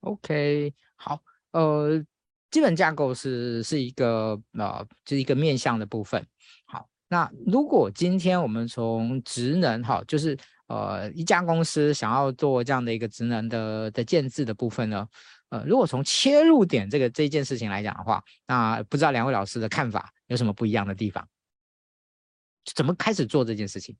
[0.00, 1.20] OK，OK，好，
[1.52, 2.04] 呃，
[2.50, 6.24] 基本架构是是一个呃，就是一个面向的部分。
[6.66, 10.36] 好那如果今天我们从职能哈，就是
[10.66, 15.08] 呃一家公司想要做这样的一个职能的的建制的部分呢，
[15.48, 21.26] 呃，如果从切入点这个这件事情来讲的话，那不知道两位老师的看法有什么不一样的地方？
[22.74, 23.96] 怎么开始做这件事情？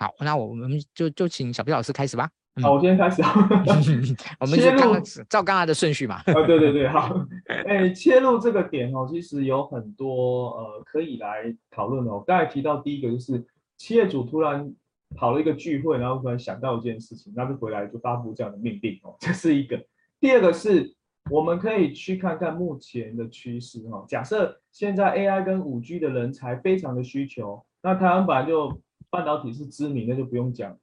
[0.00, 2.28] 对，好，那我们就就请小 B 老师开始吧。
[2.62, 3.22] 好，我先开始。
[4.40, 6.16] 我们就刚刚照刚才的顺序嘛。
[6.16, 7.14] 啊，对对对，好。
[7.66, 12.22] 哎，切入这个点哦，其实有很多呃可以来讨论哦。
[12.26, 13.44] 刚才提到第一个就是
[13.76, 14.74] 企业主突然
[15.16, 19.80] 跑了一个聚会，然后突然想到一件事情，那就回来就发布这样的命令哦，这是一个。
[20.18, 20.94] 第二个是
[21.30, 24.04] 我们可以去看看目前的趋势哈。
[24.08, 28.80] 假设现在 AI 跟 5G 的人才非常的需求，那台湾本来就
[29.10, 30.76] 半导体是知名，那就不用讲。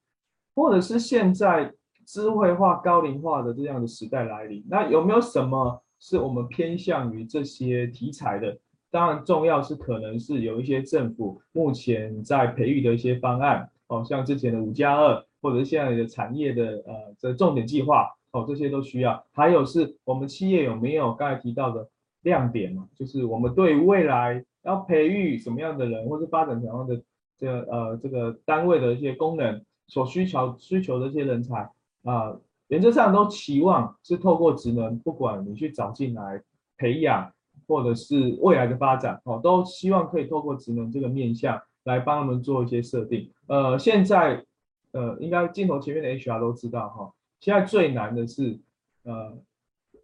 [0.55, 1.73] 或者是现在
[2.05, 8.57] 智慧化、高龄化的这样的时代来临，那有没有什么是我们偏向于这些题材的？
[8.89, 19.21] 当然，重要是可能是有一些政府目前在培育的一些方案，哦，像之前的五加二，或者是现在的产业的呃这重点计划，哦，这些都需要。
[19.33, 21.87] 还有是我们企业有没有刚才提到的
[22.21, 22.87] 亮点嘛？
[22.95, 26.99] 就是我们对未来要培育什么样的人，或是发展什么样的
[27.39, 29.61] 这个呃这个单位的一些功能。
[29.89, 31.61] 所需求需求的一些人才
[32.03, 32.35] 啊、
[32.67, 36.43] 原则上都期望是透过职能，不管你去找进来
[36.77, 37.31] 培养，
[37.65, 43.31] 或者是未来的发展哦，都希望可以透过职能这个面向来帮他们做一些设定。
[43.47, 44.43] 呃，现在
[44.91, 48.59] 呃，应该镜头前面的 HR 都知道哈、现在最难的是
[49.03, 49.37] 呃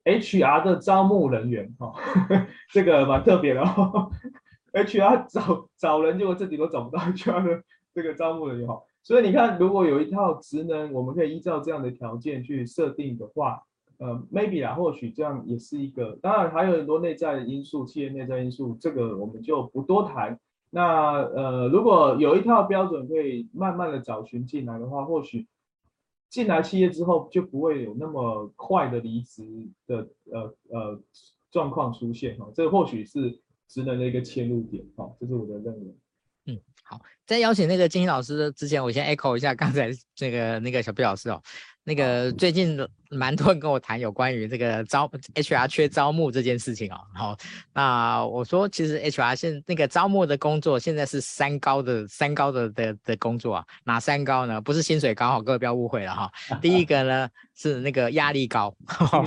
[0.05, 1.93] HR 的招募人员哈、
[2.71, 4.09] 这个蛮特别的哦
[4.73, 8.81] ，HR 找找人结果自己都找不到 HR 的这个招募人员哈。
[9.01, 13.61] 所以你看，如果有一套职能，我们可以依照这样的条件去设定的话，
[13.97, 16.17] 呃，maybe 啊，或许这样也是一个。
[16.21, 20.39] 当然还有很多内在的因素，企业内在因素，这个我们就不多谈。
[20.69, 25.45] 那呃，如果有一套标准可以慢慢的找寻进来的话，或许
[26.29, 30.99] 进来企业之后就不会有那么快的离职的呃呃
[31.51, 32.49] 状况出现哈。
[32.55, 33.39] 这或许是
[33.73, 35.95] 职能的一个切入点啊，这是我的认为。
[36.45, 41.41] 嗯，好，在邀请那个金星老师之前，我先 echo 一下刚才这个那个小毕老师哦。
[41.85, 47.37] 那个最近蛮多人跟我谈有关于这个招 HR 缺招募这件事情哦，好，
[47.73, 54.61] 那我说其实 HR 现那个招募的工作现在是三高的三高的的的工作啊，哪三高呢？
[54.61, 56.31] 不是薪水高哈，各位不要误会了哈。
[56.61, 58.73] 第一个呢是那个压力高，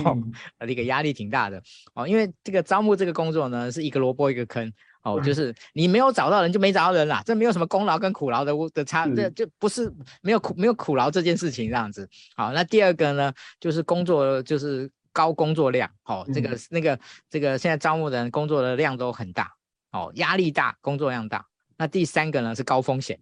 [0.59, 1.61] 那个压力挺大的
[1.93, 4.73] 哦，因为这个招募这个工作呢是一个萝卜一个坑。
[5.07, 9.89] 哦，就是你没有找到人就没找到人啦，这没有什么功劳跟苦劳的的差，这就不是
[10.21, 12.07] 没有苦没有苦劳这件事情这样子。
[12.35, 19.53] 好，那第二个呢，就是工作就是高工作量，哦，这个那个这个现在招募的人工作的量都很大，
[19.91, 21.45] 哦，压力大，工作量大。
[21.79, 23.19] 那第三个呢是高风险，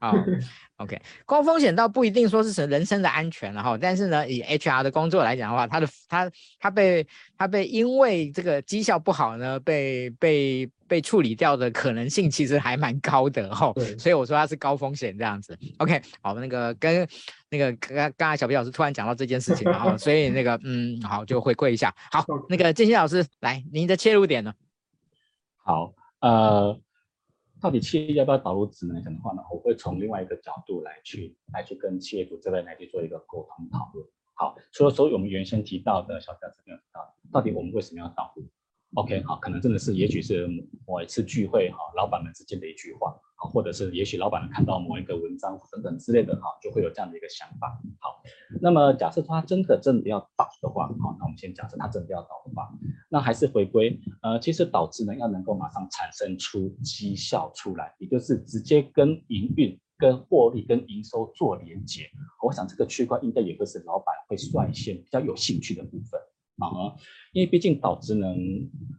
[0.00, 0.12] 好，
[0.78, 7.06] OK，高风险倒不一定说是人身的安全了哈，但是呢，以 HR 的工作来讲的话，他的他他被
[7.40, 17.08] 他被因为这个绩效不好呢，被被被处理掉的可能性其实还蛮高的哈，所以我说他是高风险这样子，OK，好，那个跟。
[17.52, 21.92] 那个刚刚才小皮老师突然讲到这件事情，然后所以那个嗯好就回馈一下。
[22.12, 24.54] 好，那个建新老师来，您的切入点呢？
[25.56, 26.80] 好，呃，
[27.60, 29.42] 到底企业要不要导入职能的话呢？
[29.52, 34.06] 我会从另外一个角度来去来去跟企业主这边来去做一个沟通讨论。
[34.40, 36.32] 好，除了所以我们原先提到的小
[36.64, 38.42] 没有提到，到底我们为什么要导入
[38.94, 40.48] ？OK，好，可能真的是，也许是
[40.86, 47.78] 某一次聚会哈，老板们之间的一句话，好，或者是也许老板们看到某一个文章等等之类的哈，就会有这样的一个想法。
[47.98, 48.22] 好，
[48.62, 52.72] 那么假设他真的真的要导的话，好，那我们先假设他真的要导的话，
[53.10, 62.10] 那还是回归，呃，其实导致呢要能够马上产生出绩效出来，也就是直接跟营运、跟获利、跟营收做连接。
[62.42, 66.18] 我想这个区块应该也会是老板会率先比较有兴趣的部分。
[66.60, 66.68] 啊，
[67.32, 68.36] 因为毕竟导职能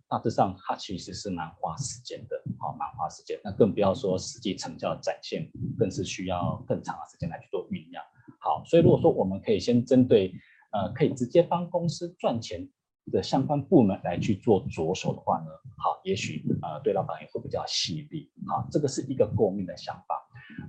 [0.10, 3.40] 大致上它其实是蛮花时间的好，蛮花时间。
[3.44, 8.04] 那更不要说实际成效展现，更是需要更长的时间来去做酝酿。
[8.40, 10.34] 好，所以如果说我们可以先针对
[10.72, 12.68] 呃可以直接帮公司赚钱
[13.12, 18.32] 的相关部门来去做着手的话呢，好，也许呃对老板也会比较吸引力。
[18.48, 20.16] 好，这个是一个过命的想法。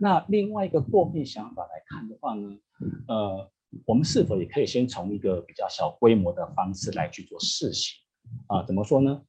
[0.01, 2.57] 那另外一个过命想法来看的话呢，
[3.09, 3.51] 呃，
[3.87, 7.97] 我们是否也可以先从一个比较小规模的方式来去做试行
[8.47, 8.65] 啊？
[8.65, 9.23] 怎么说呢？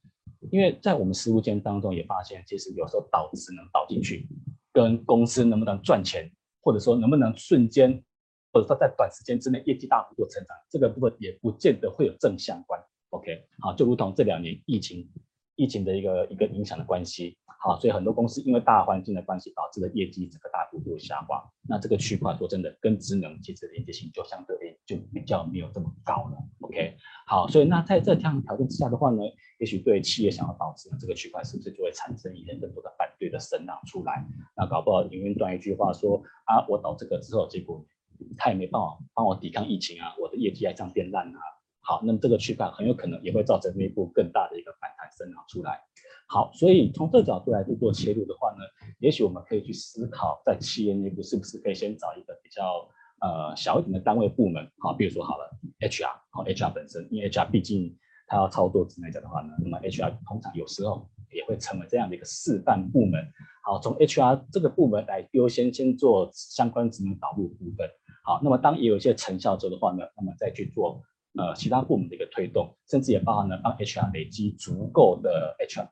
[0.50, 4.28] 因为在我们实务间当中也发现，其实有时候导只能导进去，
[4.72, 8.02] 跟公司能不能赚钱，或者说能不能瞬间，
[8.52, 12.78] 或者说在短时间之内业绩大幅度成长，这个部分也不见得会有正相关。
[13.10, 15.08] OK，好，就如同这两年疫情，
[15.56, 21.42] 疫情的一个一个影响的关系，啊，所以很多公司因为大环境的关系，导致了业绩整个大幅度下滑。
[21.66, 26.36] 那这个区块说真的，跟职能其实连接性就相对就比较没有这么高了。
[26.60, 26.94] OK，
[27.26, 29.22] 好，所以那在这样条件之下的话呢，
[29.58, 34.22] 也许对企业想要导致这个区块是不是就会产生一些更多的反对的声浪出来？
[34.54, 37.82] 那搞不好营运端一句话说啊，我导这个之后，结果
[38.36, 41.40] 他也没办法帮我抵抗疫情啊，我的业绩还这样变烂啊。
[41.80, 45.80] 好，那么这个区块很有可能也会造成内部更大的一个反弹声浪出来。
[46.26, 48.64] 好，所以从这个角度来去做切入的话呢，
[48.98, 52.88] 也许我们可以去思考，在企业内部是不是可以先找一个比较
[53.20, 63.22] 呃小一点的单位部门，好，比如说好了，HR，好，HR 本身，因为 HR 毕竟它要操作职能讲的话呢，那么 HR 通常有时候也会成为这样的一个示范部门。
[63.62, 67.88] 好，从 HR 这个部门来优先先做相关职能导入部分。
[68.24, 71.02] 好，那么当也有一些成效之后的话呢，那么再去做。
[71.36, 75.88] 呃，其他部门的一个推动，甚至也包含了帮 HR 累积足够的 HR，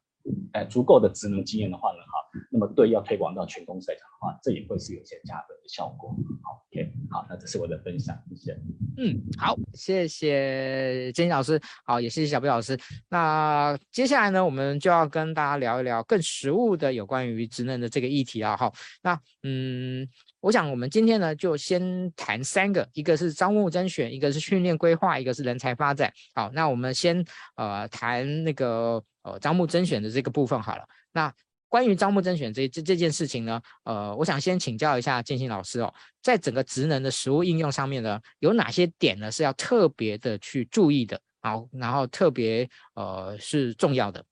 [0.52, 6.10] 哎，足够的职能经验的话呢，哈，那么对要推广到全公司来讲的话，这也会是有些加分的效果。
[6.42, 8.52] 好，OK，好，那这是我的分享，谢谢。
[8.98, 12.78] 嗯，好，谢谢金老师，好，也谢谢小贝老师。
[13.08, 18.56] 那接下来呢，我们就要跟大家聊一聊更实务的有关于职能的这个议题了。
[18.56, 20.08] 好，那嗯。
[20.42, 26.12] 我想，我们今天呢，就先谈三个，一个是招募甄选，一个是训练规划，一个是人才发展。
[26.34, 30.88] 好，那我们先呃谈那个呃招募甄选的这个部分好了。
[31.12, 31.32] 那
[31.68, 41.20] 关于招募甄选这这这件事情呢，呃，我想先请教一下建新老师哦，在整个职能的实务应用上面呢，有哪些点呢是要特别的去注意的？
[41.40, 44.24] 好，然后特别呃是重要的。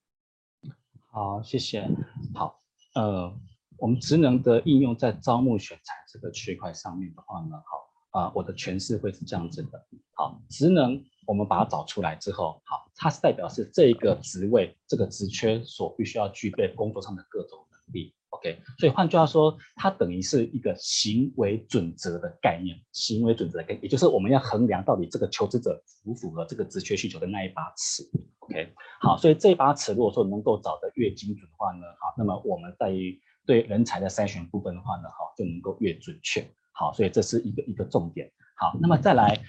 [1.11, 1.89] 好，谢谢。
[2.35, 2.61] 好，
[2.95, 3.35] 呃。
[3.83, 9.87] 我们职能的应用在招募选才这个区块上面的话呢，好啊、我的诠释会是这样子的。
[10.13, 18.13] 好，职能我们把它找出来之后，好，它是代表是这个职位这个职缺所必须要具备工作上的各种能力。
[18.31, 28.03] OK，所以换句话说，它等于是一个行为准则的概念，行为准则的概念，也就是我们要衡量到底这个求职者符不符合这个职缺需求的那一把尺。
[28.41, 33.21] OK，好，所以这一把尺如果说能够找得越精准的话呢，好，那么我们在于。
[33.47, 38.31] 对人才的筛选部分的话呢，好，就能够越准确，好，所以这是一个一个重点。
[38.61, 39.41] 好，那么再来，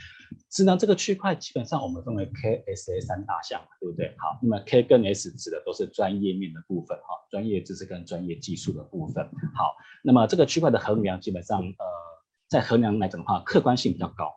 [0.50, 4.16] 职能这个区块基本上我们分为 K、S、A 三大项，对不对？
[4.18, 9.26] 好，那么 K 跟 S 指的都是专业面的部分，哈，专业知识跟专业技术的部分。
[9.54, 11.86] 好，那么这个区块的衡量基本上，呃，
[12.48, 14.34] 在衡量来讲的话，客观性比较高，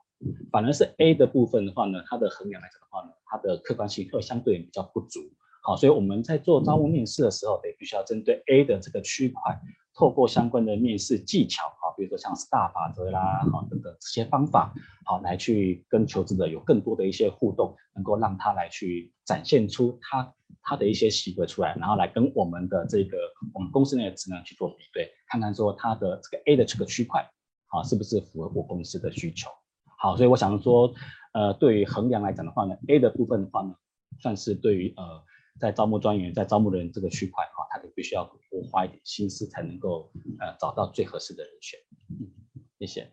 [0.51, 5.21] 反而是 A 的部分的话呢，它的衡量来讲的话呢，它的客观性会相对比较不足。
[5.63, 9.57] 好，所以我们在做招募面试的时候，得必须要针对 A 的这个区块，
[9.95, 23.17] 透过相关的面试技巧，好，比如说像 STAR 法则啦，好，等等这些方法，好，来去跟求职者有更多的一些互动，能够让他来去展现出他他的一些行为出来，然后来跟我们的这个
[23.53, 27.25] 我们公司内的职能去做比对，看看说他的这个 A 的这个区块，
[27.67, 29.49] 好，是不是符合我公司的需求？
[29.97, 30.93] 好，所以我想说，
[31.35, 33.75] 呃，对于衡量来讲的话呢，A 的部分的话呢，
[34.19, 35.23] 算是对于呃。
[35.61, 41.79] 在招募专员，在招募人这个区块哈，他就必须要多花一点心思，才能够呃找到最合适的人选。
[42.11, 42.31] 嗯，
[42.79, 43.13] 谢谢。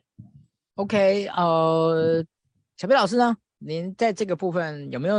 [0.75, 2.25] OK，呃，
[2.77, 5.17] 小贝老师呢，您在这个部分有没有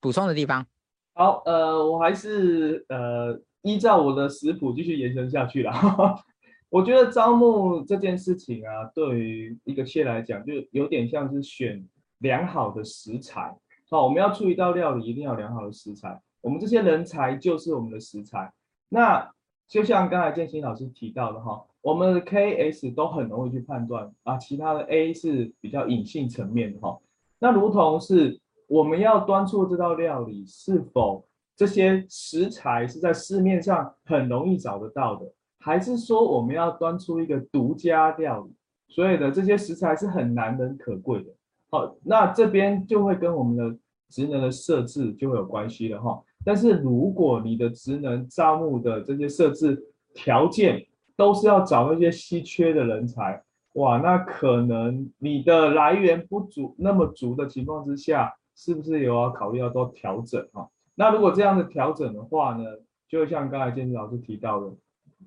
[0.00, 0.66] 补充的地方？
[1.14, 5.72] 好，呃，我还是呃依照我的食谱继续延伸下去了。
[6.70, 11.86] 我觉得招募这件事情啊，对于一个企业来讲，就有点像是选
[12.18, 13.54] 良好的食材。
[13.90, 16.20] 好，我们要注意到料理，一定要良好的食材。
[16.44, 18.52] 我们这些人才就是我们的食材，
[18.90, 19.32] 那
[19.66, 26.98] 就像刚才建新老师提到的哈，我们的 K、S 都很容易去判断啊，其他的 A 是比较隐性层面的哈。
[27.38, 31.26] 那如同是我们要端出这道料理，是否
[31.56, 35.24] 这些食材是在市面上很容易找得到的，
[35.60, 38.54] 还是说我们要端出一个独家料理，
[38.88, 41.32] 所以的这些食材是很难能可贵的。
[41.70, 43.78] 好，那这边就会跟我们的
[44.08, 46.22] 职能的设置就会有关系了哈。
[46.44, 49.82] 但是如果你的职能招募的这些设置
[50.12, 50.86] 条件
[51.16, 53.42] 都是要找那些稀缺的人才，
[53.74, 60.68] 哇，那可能你的来源不足那么足的情况之下，是不是有要考虑要做调整哈？
[60.94, 62.64] 那如果这样的调整的话呢，
[63.08, 64.72] 就像刚才建志老师提到的，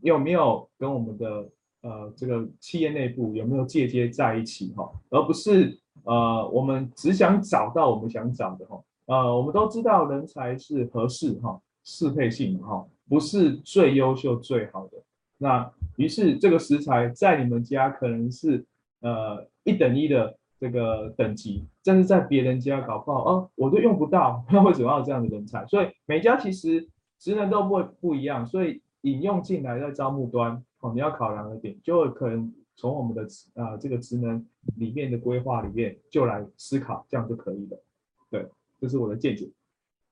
[0.01, 1.49] 有没有跟我们的
[1.81, 4.89] 呃这个企业内部有没有借接在一起哈？
[5.09, 5.77] 而不是
[6.07, 8.81] 呃我们只想找到我们想找的哈。
[9.05, 14.97] 呃，我们都知道人才是合适哈，适配性哈，不是最优秀最好的。
[15.37, 18.65] 那于是这个食材在你们家可能是
[18.99, 25.65] 呃一等一的这个等级，但是在别人家搞不好哦，我都用不到，那为什么要这样的人才？
[25.67, 26.85] 所以每家其实
[27.17, 33.23] 职能都不会不一样，所以引用进来在招募端哦，你要考量的点，就可能从我们的
[33.61, 34.45] 啊、呃、这个职能
[34.77, 37.83] 里面的规划里面就来思考，这样就可以了，
[38.29, 38.47] 对。
[38.79, 39.49] 这是我的见解。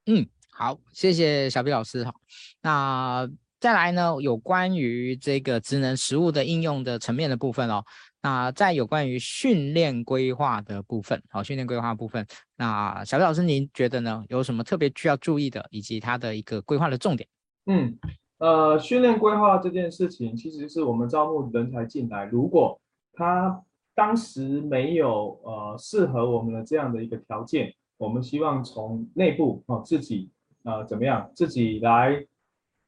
[0.08, 2.12] 嗯，好，谢谢小 B 老师哈。
[2.64, 7.84] 那再来呢，有关于这个职能实务的应用的层面的部分哦。
[8.24, 14.24] 那在有关于训练规划的部分，好，训练规划部分，那小 B 老师您觉得呢？
[14.30, 17.30] 有什么特别需要注意的，以及它的一个规划的重点？
[17.68, 17.96] 嗯，
[18.46, 22.80] 呃，训练规划这件事情，其实是我们招募人才进来，如果
[23.12, 23.64] 他
[23.96, 27.74] 当时没有呃适合我们的这样的一个条件。
[27.98, 30.30] 我们希望从内部哦自己
[30.64, 32.26] 啊、呃、怎么样自己来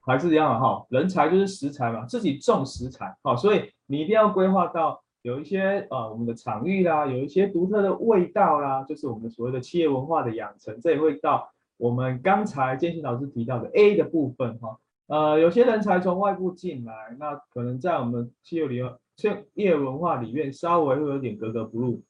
[0.01, 14.77] 还是一样的哈，人才就是食材嘛，自己种食材好，所以你一定要规划到有一些啊我们的场域啦，有一些独特的味道啦，就是我们所谓的企业文化的养成，这也会到我们刚才建新老师提到的 A 的部分哈，
[15.07, 18.81] 呃有些人才从外部进来，那可能在我们企业里
[19.15, 22.01] 企业文化里面稍微会有点格格不入。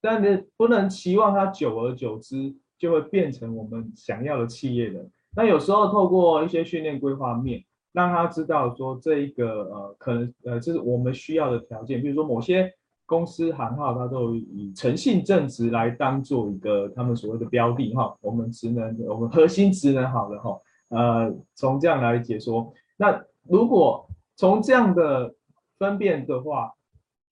[0.00, 5.04] 但你不能期望它久而久之就会变成我们想要的企业的。
[5.34, 12.72] 那有时候透过一些训练规划面，让他知道说这一个呃可能呃就是我们需要的条件，比如说某些
[13.04, 18.16] 公司行号它都以诚信正直来当做一个他们所谓的标的哈。
[18.20, 20.56] 我们职能我们核心职能好了哈，
[20.88, 22.72] 呃从这样来解说。
[22.96, 25.34] 那如果从这样的
[25.78, 26.74] 分辨的话，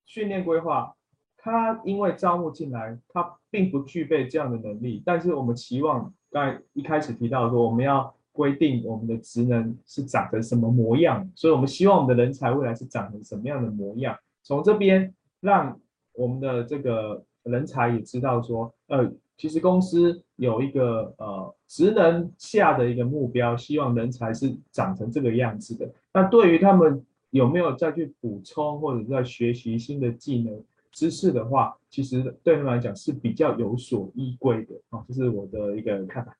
[0.06, 0.94] 训练规划。
[1.36, 14.16] 他因为招募进来，他并不具备这样的能力，但是我们期望刚才一开始提到说，我们要规定我们的职能是长成什么模样，所以我们希望我们的人才未来是长成什么样的模样。
[14.42, 15.78] 从这边让
[16.14, 25.92] 我们的这个人才也知道说，呃，其实公司有一个呃职能下的一个目标，希望人才是长成这个样子的。
[26.12, 30.64] 那对于他们有没有再去补充或者在学习新的技能？
[30.92, 36.38] 知识的话，其实对他们来讲是比较有所依归的啊，这是我的一个看法。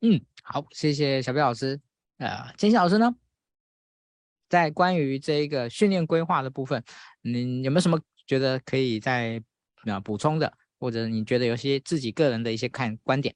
[0.00, 1.78] 嗯，好，谢谢小 B 老师。
[2.16, 3.14] 呃，建新老师呢，
[4.48, 6.82] 在关于这个训练规划的部分，
[7.20, 9.42] 你有没有什么觉得可以再
[9.84, 13.34] 呃补充的，或者你觉得有些自己个人的一些看观点？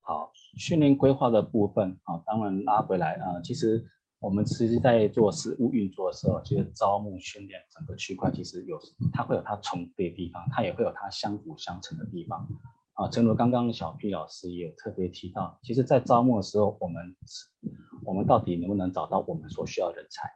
[0.00, 3.84] 好，训练规划的部分啊，当然拉回来啊，其实。
[4.22, 8.78] 我们其实，在做实务运作的时候，其实招募训练整个区块，其实有
[9.12, 12.46] 它会有它重叠的地方，它也会有它相辅相成的地方。
[12.92, 17.16] 啊，正如刚刚小 P 老师也有特别提到，其实，在招募的时候，我们
[18.04, 20.30] 我们到底能不能找到我们所需要的人才，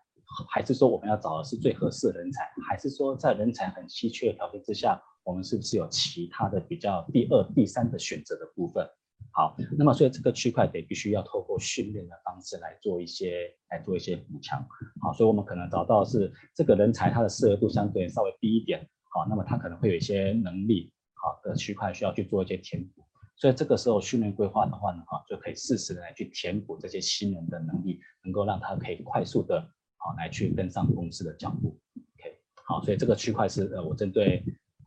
[0.50, 8.88] 还是说我们要找的是最合适的人才，还是说在人才很稀缺的条件之下，我们是不是有其他的比较第二、第三的选择的部分？
[9.32, 14.64] 好，那么所以这个区块得必须要透过训练的方式来做一些来做一些补强。
[15.02, 18.88] 好，所以我们可能找到是这个人才他的适合度相对稍微低一点。
[19.12, 23.02] 好，那么他可能会有一些能力好的区块需要去做一些填补。
[23.34, 29.60] 所以这个时候训练规划的话呢，哈就可以适时的来去填补这些新人的能力，能够让他可以快速的
[29.96, 31.78] 好来去跟上公司的脚步。
[31.94, 34.42] OK，好，所以这个区块是呃我针对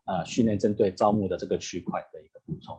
[0.10, 2.78] 呃训练针对招募的这个区块的一个补充。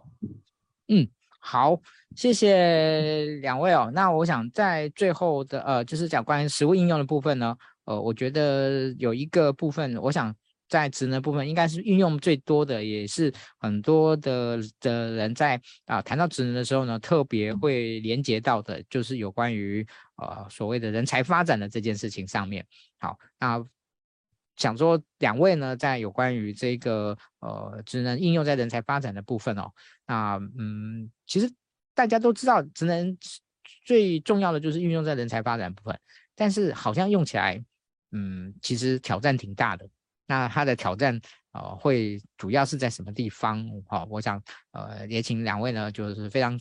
[0.89, 1.09] 嗯。
[1.43, 1.81] 好，
[2.14, 3.91] 谢谢两位哦。
[3.95, 7.57] 那我想在最后的呃，就是讲关于实务应用的部分呢，
[7.87, 10.37] 呃，我觉得有一个部分，我想
[10.68, 19.83] 在职能部分应该是运用最多的，也是很多的的人在啊、谈到职能的时候呢，特别会连接到的，就是有关于
[20.18, 22.62] 呃所谓的人才发展的这件事情上面。
[22.99, 23.64] 好，那。
[24.61, 29.72] 想说两位呢，在有关于这个呃职能应用在人才发展的部分哦，
[30.06, 31.50] 那嗯，其实
[31.94, 33.16] 大家都知道职能
[33.86, 35.98] 最重要的就是运用在人才发展部分，
[36.34, 37.64] 但是好像用起来，
[38.12, 39.88] 嗯，其实挑战挺大的。
[40.26, 41.18] 那它的挑战
[41.52, 43.66] 呃会主要是在什么地方？
[43.88, 44.40] 好、哦，我想
[44.72, 46.61] 呃也请两位呢就是非常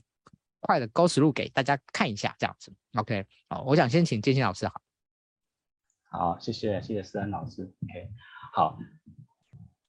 [0.61, 2.73] 快的 go through 给大家看一下这样子。
[2.93, 4.81] OK，好，我想先请建新老师好。
[6.09, 7.63] 好，谢谢谢谢思安老师。
[7.63, 8.09] OK，
[8.53, 8.77] 好。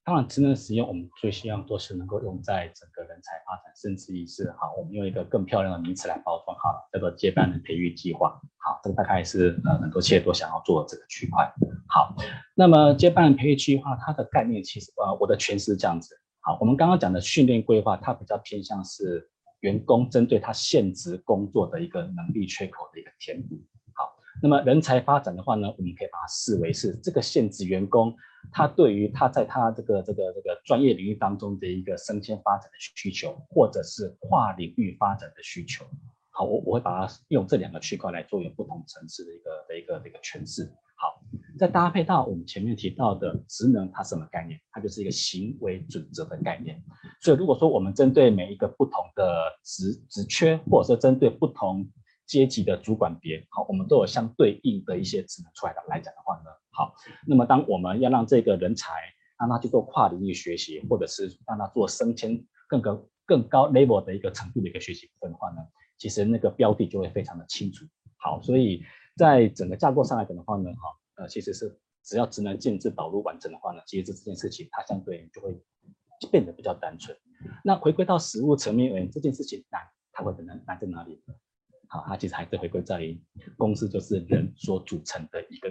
[0.03, 8.41] 当然，职能实验我们最希望都是能够用在整个人才发展，甚至于是好，我们用一个更漂亮的名词来包装好了，叫做接班人培育计划。
[8.57, 11.53] 好，这个大概是呃很多企业都想要做这个区块。
[11.87, 12.17] 好，
[12.57, 16.19] 那么接班人培育计划它的概念其实呃我的诠释是这样子。
[16.41, 23.61] 好，我们刚刚讲的训练规划，它比较偏向是员工针对他现职工作的一个能力缺口的一个填补。
[24.43, 28.15] 那么人才发展的话呢，我们可以把它视为是这个现职员工。
[28.51, 35.85] 他对于他在他这个这个这个专业领域当中的一个升迁发展的需求，或者是跨领域发展的需求，
[36.31, 40.65] 好，我我会把它用这两个区块来做一个不同层次的一个的一个的一个诠释。
[40.97, 41.23] 好，
[41.59, 44.59] 再搭配到我们前面提到的职能，它什么概念？
[44.71, 46.83] 它就是一个行为准则的概念。
[47.21, 51.87] 所以如果说我们针对每一个不同的职职缺，或者说针对不同
[52.31, 56.51] 阶级的主管别，好，我们都有相对应的一些职能出来的来讲的话呢？
[56.71, 56.95] 好，
[57.27, 58.93] 那么当我们要让这个人才
[59.37, 65.57] 让他去做跨领域学习，或者是让他做升迁更高更高 level 的一个程度的一个学习部分的话呢，
[65.99, 67.85] 其实那个标的就会非常的清楚。
[68.17, 68.85] 好，所以
[69.17, 75.61] 在整个架构上来讲的话呢，哈，呃，其实是只要职能建制导入完成的话呢，其实这件事情它相对就会
[76.31, 77.19] 变得比较单纯。
[77.65, 81.35] 那回归到实务层面而言，这件事情难，它会难难在哪里呢？
[81.91, 83.21] 好，它其实还是回归在于
[83.59, 85.71] 公司就是人所组成的一个。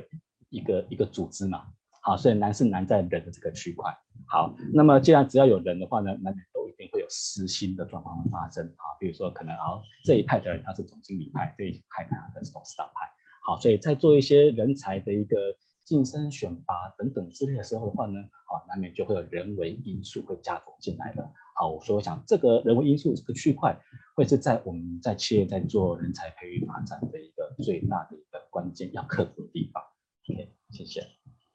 [0.51, 1.67] 一个一个组织嘛，
[2.01, 3.95] 好，所以难是难在人的这个区块。
[4.25, 8.65] 好，那么既然只要有人的话呢，难免都一定会有私心的状况发生。
[8.75, 13.07] 好，比如说可能啊这一派的人他是总经理派，这一派的人他是董事长派。
[13.45, 15.37] 好，所以在做一些人才的一个
[15.85, 21.31] 晋升选拔等等之类的时候的话呢，好，难免就会有人为因素会加总进来的。
[21.59, 23.77] 好，我说我想这个人为因素这个区块
[24.15, 29.83] 会是在我们在企业在做人才培育发展的一个最大的一个关键要克服的地方。
[30.29, 31.05] OK，谢谢。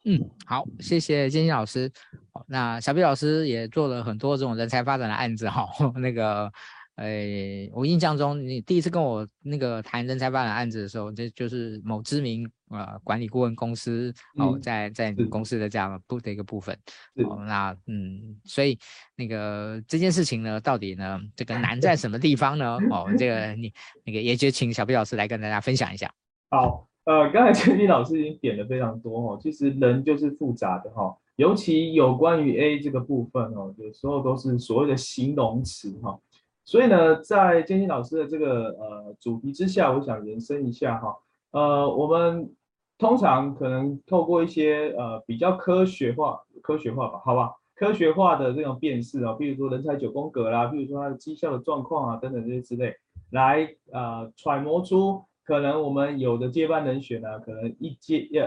[0.04, 1.90] 嗯，好，谢谢金星老师。
[2.46, 5.66] 那小毕老师也做了很多这种人才发展的案子哈。
[5.96, 6.52] 那个，
[6.96, 16.76] 呃，我印象中你第一次跟我那个谈人才发展案子的时候，这就是某知名呃管理顾问公司哦，在在你公司的这样部的一个部分。
[17.24, 18.78] 哦，那嗯，所以
[19.16, 22.78] 那个这件事情呢，到底呢这个难在什么地方呢？
[22.90, 23.72] 哦，这个你
[24.04, 26.12] 那个也就请小 B 老师来跟大家分享一下。
[26.50, 26.88] 好。
[27.06, 36.18] 呃，刚才陈斌老师已经点的非常多哦，其实人就是复杂的哈，尤其有关于 A 这个部分哦，有时候都是所谓的形容词哈，
[36.64, 41.16] 所以呢，在建新老师的这个呃主题之下，我想延伸一下哈，
[41.52, 42.50] 呃，我们
[42.98, 52.94] 通常可能透过一些呃比较科学化、科学化吧，好吧，科学化的这种辨识啊，比如说人才九宫格啦，比如说它的绩效的状况啊等等这些之类，
[53.30, 55.22] 来呃揣摩出。
[55.46, 58.46] 可能我们有的接班人选呢、啊，可能一接要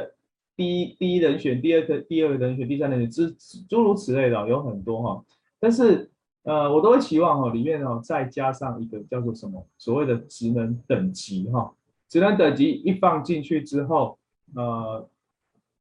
[0.55, 3.35] 第一第一人选，第二个第二个人选，第三人选，诸
[3.69, 5.23] 诸如此类的有很多哈。
[5.59, 6.09] 但是
[6.47, 11.73] 呃，我都会期望哈，里面哦再加上一个叫做什么所谓的职能等级哈。
[12.07, 14.17] 职能等级一放进去之后，
[14.55, 15.07] 呃，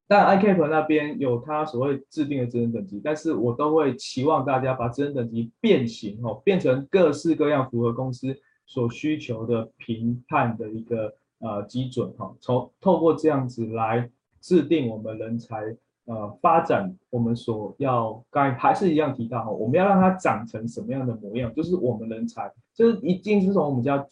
[0.08, 8.36] 但 ICAP 那边有它所谓制定的职能等级，但是我都会期望大家把职能等级变形哦，变成各式各样符合公司。
[8.68, 14.10] 所需求的评判的一个呃基准哈，从透过这样子来
[14.40, 24.04] 制定我们人才呃发展，我们所要刚才还是一样提到哈，我们要让它长成什么样的模样，就是我们人才就是一定是从我们家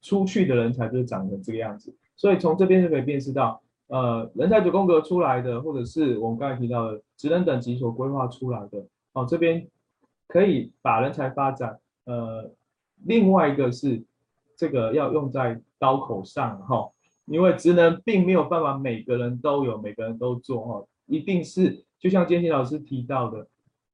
[0.00, 9.68] 出去的人才就是长成这个样子，所以从这边就可以辨识到呃人才九宫格出来的，或者是我们刚才提到的职能等级所规划出来的哦，这边
[10.26, 12.50] 可以把人才发展呃。
[13.04, 14.00] 另外一个是，
[14.56, 16.88] 这个要用在刀口上哈，
[17.24, 23.46] 因为职能并没有办法每个人都有，每个人都做哈，一定是就像建新老师提到的，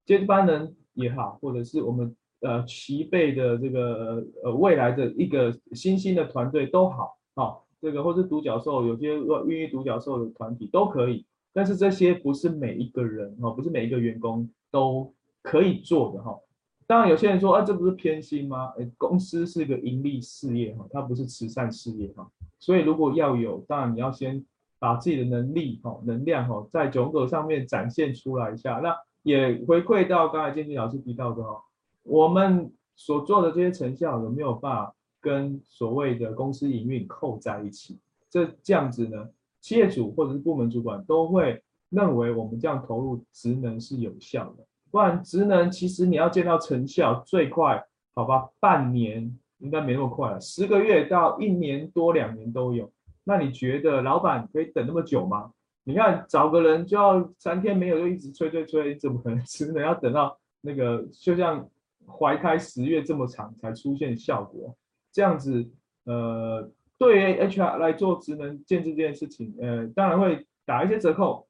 [0.07, 9.15] 接班人也好，或者是我们呃齐备的这个呃未来的一个新兴的团队都好，好这个或是独角兽，有些
[9.47, 16.39] 孕育独角兽的团体都可以，但是这些不是每一个人哈，不是每一个员工都可以做的哈。
[16.87, 18.69] 当然，有些人说啊，这不是偏心吗？
[18.79, 22.27] 诶，公司是一个盈利事业哈，它不是慈善事业哈。
[22.59, 24.43] 所以如果要有，当然你要先
[24.79, 28.81] 把自己的能力哈、能量哈，在九宫格上面展现出来一下。
[28.83, 31.61] 那也回馈到刚才建新老师提到的哈，
[32.03, 37.99] 我们所做的这些成效有没有办法跟所谓的公司营运扣在一起？
[38.31, 39.29] 这这样子呢，
[39.61, 44.64] 企业主或者是部门主管都会认为我们这样投入职能是有效的。
[44.91, 52.91] 不然职能其实你要见到成效，最快好吧，半年应该没那么快了，十个月到一年多两年都有。
[53.29, 55.53] 那你觉得老板可以等那么久吗？
[55.85, 61.68] 你看找个人就要三天没有就一直催催催，怎么可能只能要等到那个就像
[62.07, 64.74] 怀胎十月这么长才出现效果？
[65.12, 65.68] 这样子，
[66.05, 71.47] 呃，对于 HR 来做职能建制这件事情，呃，当然会打一些折扣。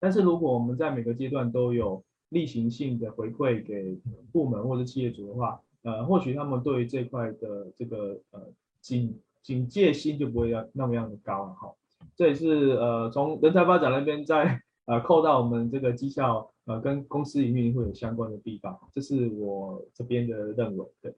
[0.00, 3.96] 但是如果我们在每个阶段都有例行性的回馈给
[4.32, 8.42] 部门或者企业主的话，呃，或许他们对于这块的这个呃
[8.80, 11.72] 警警戒心就不会要那么样的高了哈。
[12.16, 21.14] 这也是呃从人才发展那边再呃扣到我们这个绩效呃跟公司营运会有相关的地方，这是我这边的认为对。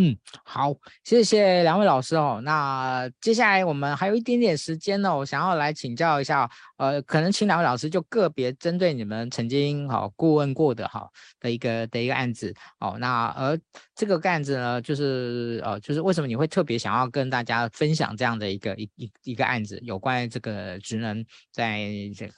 [0.00, 0.72] 嗯，好，
[1.02, 2.40] 谢谢两位老师哦。
[2.44, 11.04] 那接下来我们还有一点点时间呢，我想要来请教一下，呃，可能请两位老师就个别针对你们曾经好、哦、顾问过的哈
[11.40, 12.96] 的一个的一个案子哦。
[13.00, 13.58] 那而
[13.96, 21.84] 这个案子呢，就是呃，就是为什么你会特别想要跟大家分享这样的一个一一一个案子，有关于这个职能在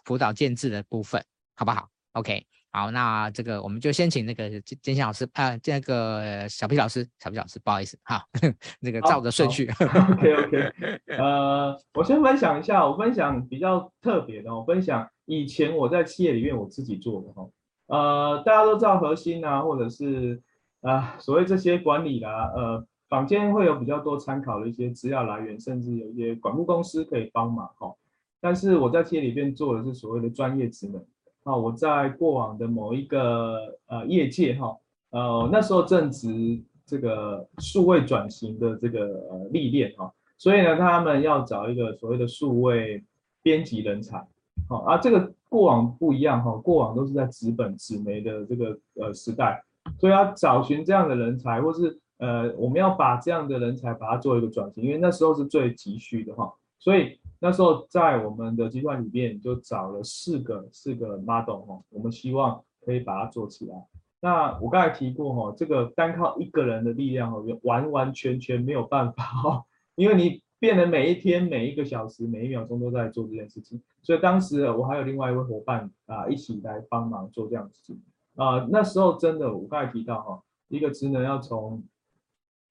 [0.07, 1.23] 辅导建制的部分，
[1.55, 2.60] 好不好？OK。
[2.73, 8.23] 好，那这个我们就先请那个建建新老师啊，这、呃、个小 P 老师，小 P 老师，不好意思哈，
[8.79, 9.69] 那个照着顺序。
[10.13, 10.73] OK OK，
[11.07, 17.49] 呃，我先分享一下，我分享比较特别的，我分享以前我在企业里面我自己做的哈，
[17.89, 20.41] 呃，大家都知道核心啊，或者是
[20.83, 27.93] 啊、呃、所谓这些管理啦，呃，坊间会有比较多参考的一些资料来源，甚至有一些管顾公司可以帮忙哈，
[28.41, 31.05] 但是我在企业里面做的是所谓的专业职能。
[31.45, 34.77] 啊，我在过往的某一个呃业界哈，
[35.11, 43.03] 呃那时候正值这个数位转型的这个呃历练哈，所以呢，他们要找一个所谓的数位
[43.43, 44.23] 编辑人才，
[44.69, 49.63] 好啊，这个过往不一样哈，过往都是在纸本纸媒的这个呃时代，
[49.99, 57.21] 所以要找寻这样的人才，或是呃我们要把这样的人才把它做一个转型，因为那时候是最急需的哈，所以。
[57.43, 63.83] 那时候在我们的集团里面就找了四个四个 model 哈，我们希望可以把它做起来。
[64.21, 69.65] 那我刚才提过哈，这个单靠一个人的力量哦，完完全全没有办法哈，
[69.95, 77.97] 因为你变得每一天每一个小时每一秒钟都在做这件事情，所以当时我还有另外一位伙伴啊一起来帮忙做这样子
[78.37, 78.69] 啊。
[78.71, 81.83] 那时候真的我刚才提到哈，一个职能要从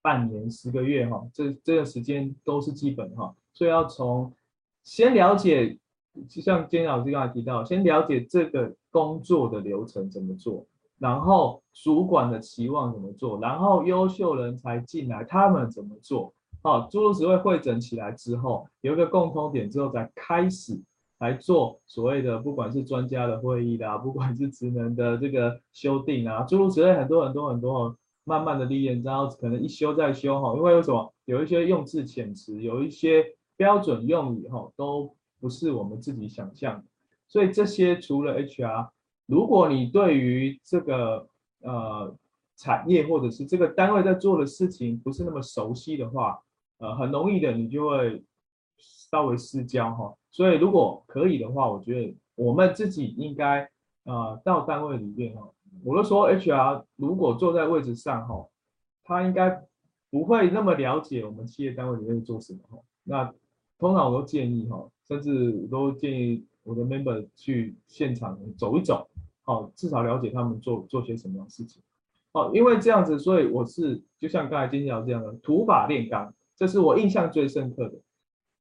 [0.03, 4.33] 半年十个月哈，这这个时间都是基本哈，所以要从。
[4.85, 5.77] 先了解，
[6.27, 10.65] 就像今天老师刚才提到，先了解这个工作的流程怎么做，
[10.97, 16.33] 然后主管的期望怎么做，然后优秀人才进来他们怎么做，
[16.63, 20.81] 好，诸如此类汇整起来之后，有一个共通点之后，再开始
[21.19, 33.35] 来做所谓的不管是专家的会议啦，不管是职能的这个修订啊，诸如此类很多很多很多，慢慢的历练，然后可能一修再修哈，因为为什么有一些用字遣词，有一些。
[33.59, 36.85] 标准用语哈都不是我们自己想象的，
[37.27, 38.87] 所以这些除了 HR，
[39.25, 41.27] 如果你对于这个
[41.59, 42.15] 呃
[42.55, 46.41] 产业或者是这个单位在做的事情不是那么熟悉的话，
[46.77, 48.23] 呃很容易的你就会
[48.77, 50.15] 稍微失焦哈。
[50.31, 53.69] 所以如果可以的话，我觉得我们自己应该
[54.05, 55.51] 呃到单位里面哈，
[55.83, 58.47] 我都说 HR 如果坐在位置上哈，
[59.03, 59.67] 他应该
[60.09, 63.33] 不会那么了解我们企业单位里面做什么哈，那。
[63.79, 69.07] 通常我都建议哈，甚至我都建议我的 member 去现场走一走，
[69.43, 71.81] 好，至少了解他们做做些什么样的事情。
[72.33, 77.97] 好，因为这样子，所以我是就像刚才金小这样的土法炼钢，这是我印象最深刻的。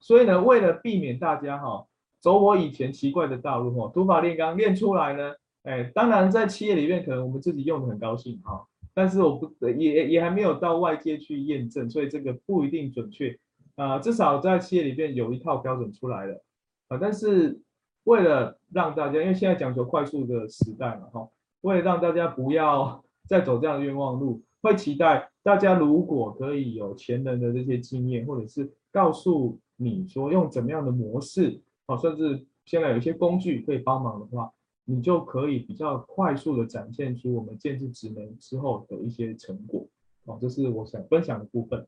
[0.00, 1.84] 所以呢，为了避免大家哈
[2.20, 5.32] 走我以前奇怪的道路哈，土法炼钢练出来呢，
[5.64, 8.64] 哎，当然在企业里面可能我们自己用的很高兴哈，
[8.94, 13.36] 但是我不也也还没有到外界去验证，所以这个不一定准确。
[13.78, 16.42] 啊、至少在企业里面有一套标准出来了，
[16.88, 17.60] 啊、但是
[18.02, 21.28] 为了让大家，因为现在讲求快速的时代嘛，哈，
[21.60, 34.52] 为了让大家不要 再走这样的冤枉路，会期待大家如果可以有前人的这些经验，或者是告诉你说用怎么样的模式，啊，甚至现在有一些工具可以帮忙的话，
[34.86, 39.86] 你就可以比较快速的展现出我们建制职能之后的一些成果，
[40.26, 41.86] 啊，这是我想分享的部分。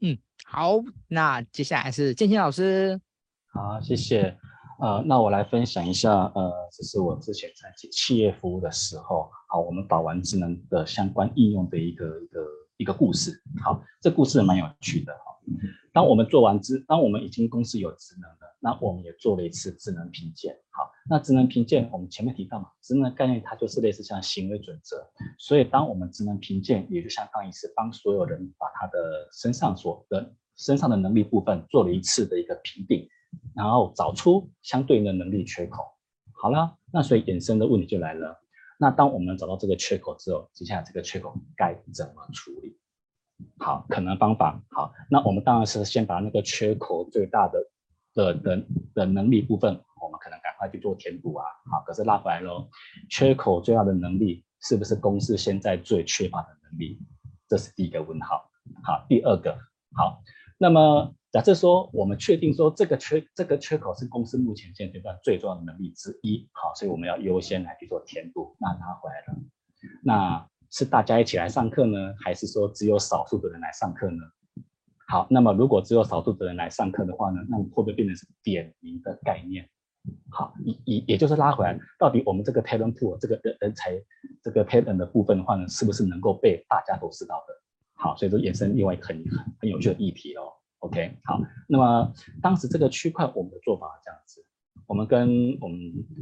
[0.00, 0.78] 嗯，好，
[1.08, 3.00] 那接下来是建新老师。
[3.52, 4.36] 好，谢谢。
[4.80, 12.40] 呃，那我来分享一下，呃，这是我之前在企业服务的时候，好，我们把玩智能的相关应用的一个一个
[12.78, 13.42] 一个故事。
[13.62, 15.20] 好，这故事蛮有趣的哈。
[15.92, 18.30] 当我们做完智，当我们已经公司有智能，
[18.60, 20.54] 那我们也做了一次智能评鉴。
[20.70, 25.04] 好，那智能评鉴我们前面提到嘛，职能概念它就是类似像行为准则，
[25.38, 33.08] 所以当我们职能评鉴，也就相当于是帮所有人把他的身上所的身上的能力部分做了一次的一个评定，
[33.56, 35.84] 然后找出相对应的能力缺口。
[36.32, 38.38] 好了，那所以衍生的问题就来了，
[38.78, 42.78] 那当我们找到这个缺口之后，接下来这个缺口该怎么处理？
[43.58, 47.58] 好，可能方法好，那我们当然是先把那个缺口最大的
[48.20, 51.44] 的的的能力部分，我们可能赶快去做填补啊。
[51.70, 52.68] 好，可是拉回来喽，
[53.08, 57.00] 缺口最大的能力是不是公司现在最缺乏的能力？
[57.48, 58.48] 这是第一个问号。
[58.84, 59.56] 好，第二个
[59.96, 60.22] 好，
[60.58, 68.56] 那么假设说我们确定说这个缺这个缺口是公司目前现阶段最重要的能力之一，好，所以我们要优先来去做填补。
[68.60, 69.38] 那拉回来了，
[70.04, 70.46] 那。
[70.72, 74.22] 是大家一起来上课呢，还是说只有少数的人来上课呢？
[75.10, 79.68] 好，那么如果只有少数的人来上课的话呢，那会不会变成是点名的概念？
[80.30, 84.00] 好，也也也就是拉回来，到底我们这个 talent pool 这个人人才
[84.40, 87.54] 这个 talent 的部分的话呢，是不是能够被大家都知道的？
[87.94, 90.52] 好，所以说衍生另外一个很很很有趣的议题哦。
[90.78, 94.46] OK，好，那么当时这个区块我们的做法这样子，
[94.86, 95.76] 我们跟我们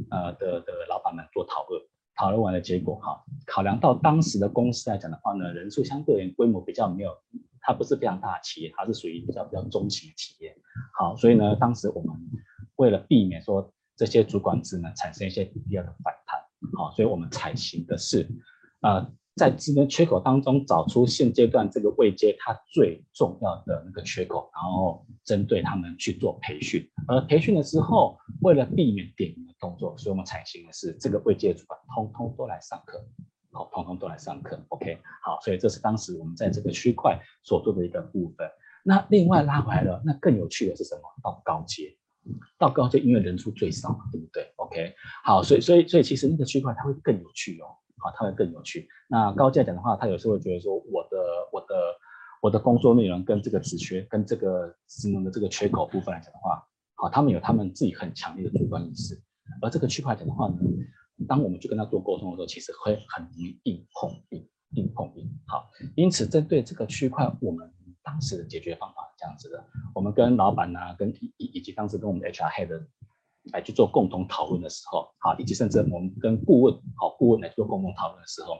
[0.09, 1.79] 呃的的老板们做讨论。
[2.19, 7.11] 讨论完的结果，哈，考量到当时的公司来讲的话呢，人数相对而言规模比较没有，
[7.61, 10.53] 它不是非常大的企业，它是属于比较比较中型的企业，
[10.99, 12.13] 好，所以呢，当时我们
[12.75, 16.41] 为了避免说这些主管职能产生一些不必要的反弹，
[16.77, 18.27] 好，所以我们采行的是，
[18.81, 19.09] 呃，
[19.39, 33.01] 在职能缺口当中找出现阶段这个位阶它最重要的那个缺口，然后针对他们去做培训，而培训的时候，为了避免点名的动作，所以我们采行的是这个位阶主管通通都来上课，
[33.53, 38.45] 好，通通都来上课，OK，好，所以这是当时我们在这个区块所做的一个部分。
[38.83, 41.01] 那另外拉回来了，那更有趣的是什么？
[41.23, 41.95] 到高阶，
[42.57, 47.67] 到高阶，因为人数最少嘛，对不对？OK，好，所以所以所以其实那个区块它会更有趣哦。
[47.99, 48.87] 好，它会更有趣。
[49.07, 51.17] 那高阶讲的话，他有时候会觉得说，我的
[51.51, 51.75] 我的
[52.41, 59.21] 我的工作内容跟这个职缺跟这个职能的这个缺口部分来讲的话，好，他们有他们自己很强烈的主观意识。
[59.61, 60.55] 而这个区块讲的话呢，
[61.27, 65.29] 当我们去跟他做沟通的时候，其实会很容易硬碰硬，硬碰硬。
[65.47, 67.69] 好，因此针对这个区块，我们
[68.03, 72.85] 当时的解决方法是这样子的，我们跟老板啊，跟以以及当时跟我们的 HR head。
[73.51, 78.57] 来去做共同讨论的时候，好，以及甚至我们跟顾问，好，顾问来做共同讨论的时候，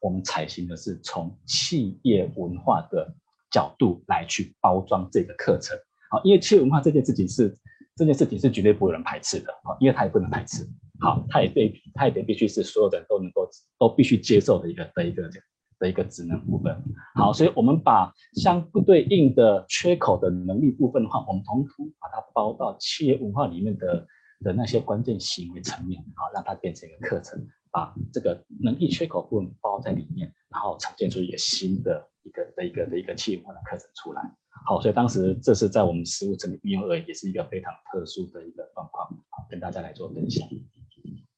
[0.00, 3.14] 我们采行的是从企业文化的
[3.50, 5.76] 角度来去包装这个课程，
[6.10, 7.56] 好，因为企业文化这件事情是
[7.96, 10.66] 这件事情是绝对不会有人排斥的，好，因为它也不能排斥，
[11.00, 15.30] 好，它也对，它也得必须是所有的人都能够都必须接受的一个的一个
[15.78, 16.76] 的一个职能部分，
[17.14, 24.06] 好，所以我们把相对应的缺口的能力部分的话，我们统统把它包到企业文化里面的。
[24.42, 34.22] 的那些关键行为层面，好，让它变成一个课程，把这个能力缺口部分包在里面，然后呈现出一个新的一个的一个的一个企业文化的课程出来。
[34.66, 40.46] 好，所以当时这是在我们实务层面运用而已，也是一个非常特殊的一个状况，好，跟大家来做分享。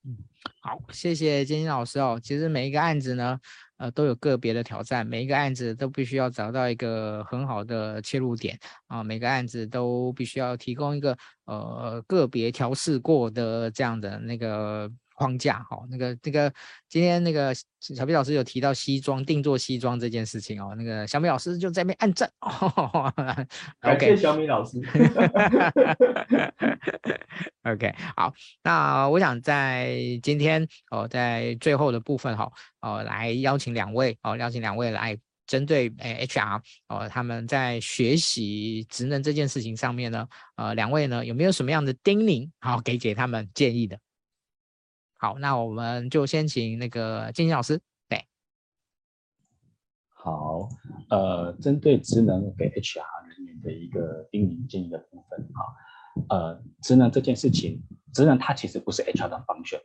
[0.04, 0.18] 嗯，
[0.60, 2.20] 好，谢谢金金老师哦。
[2.22, 3.38] 其实每一个案子呢。
[3.76, 11.16] 呃，都有个别的挑战，每一个案子都必须要找到一个很好的切入点啊，每个案子都必须要提供一个
[11.46, 14.90] 呃个别调试过的这样的那个。
[15.14, 16.52] 框架好，那个那个
[16.88, 23.12] 今天那个小毕老师有提到西装定做西装这件事情哦，那个小米老师就在那边按赞哦。
[23.82, 24.82] OK，小米老师。
[27.62, 43.98] OK，好，那我想在今天哦，在最后的部分哈哦，来邀请两位哦，邀请两位来针对诶 HR 哦，他们在学习职能这件事情上面呢，呃，两位呢有没有什么样的叮咛好给给他们建议的？
[45.24, 47.80] 好，那我们就先请那个建兴老师。
[48.10, 48.26] 对，
[50.10, 50.68] 好，
[51.08, 55.64] 呃，针对职能给 HR 人员的一个叮咛建议的部分，哈，
[56.28, 59.80] 呃，职能这件事情，职能它其实不是 HR 的 function，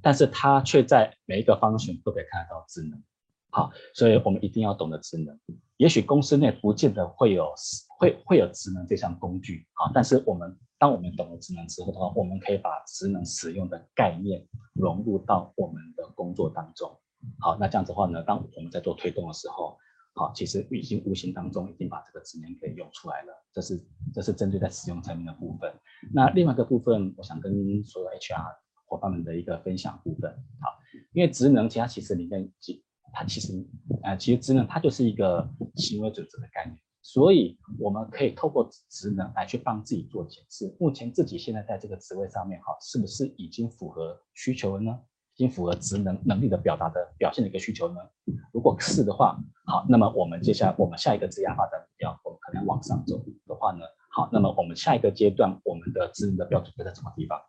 [0.00, 3.02] 但是它却在每一个 function 都可以看得到职能，
[3.50, 5.36] 好，所以我们一定要懂得职能。
[5.76, 7.52] 也许公司内不见得会有
[7.98, 10.56] 会会有职能这项工具，好，但是我们。
[10.80, 16.88] 当我们懂了职能之后的话，我们可以把职能使用的概念融入到我们的工作当中。
[17.40, 19.76] 好，那这样子的话呢，当我们在做推动的时候，
[20.14, 23.44] 好，其实已经无形当中已经把这个职能给用出来了。
[23.52, 23.84] 这是
[24.14, 25.74] 这是针对在使用层面的部分。
[26.14, 28.46] 那另外一个部分，我想跟所有 HR
[28.86, 30.30] 伙伴们的一个分享部分。
[30.60, 30.78] 好，
[31.12, 32.48] 因为职能其他其实里面，
[33.12, 33.66] 它其实
[34.04, 35.44] 呃，其实职能它就是一个
[35.74, 36.78] 行为准则的概念。
[37.08, 44.94] 所以我们可以透过职能来去帮自己做检视，目前自己现在在这个职位上面哈，是不是已经符合需求了呢？
[45.34, 47.96] 已经符合职能能力的表达的表现的一个需求呢？
[48.52, 57.40] 如果是的话，好，那么我们接下来我们下一个职业发展目标，我们可能往上走的话呢，好，那么我们下一个阶段我们的职能的标准会在什么地方？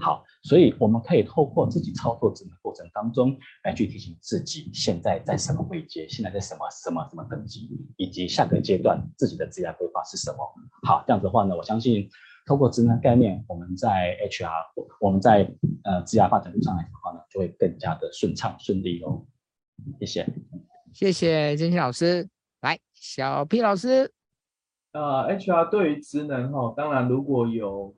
[0.00, 10.38] 好，所以我们可以透过自己操作职能过程当中来去提醒自己现在在什么位阶，现在在什么什么什么等级，以及下个阶段自己的职业规划是什么。
[10.82, 12.08] 好，这样子的话呢，我相信
[12.46, 14.50] 透过职能概念，我们在 HR，
[15.00, 15.48] 我们在
[15.84, 19.24] 呃职业发展路上来的话呢，就会更加的顺畅顺利哦。
[20.00, 20.26] 谢谢，
[20.92, 22.28] 谢谢金星老师，
[22.60, 24.12] 来小 P 老师，
[24.92, 27.96] 呃，HR 对于职能哈，当然如果有。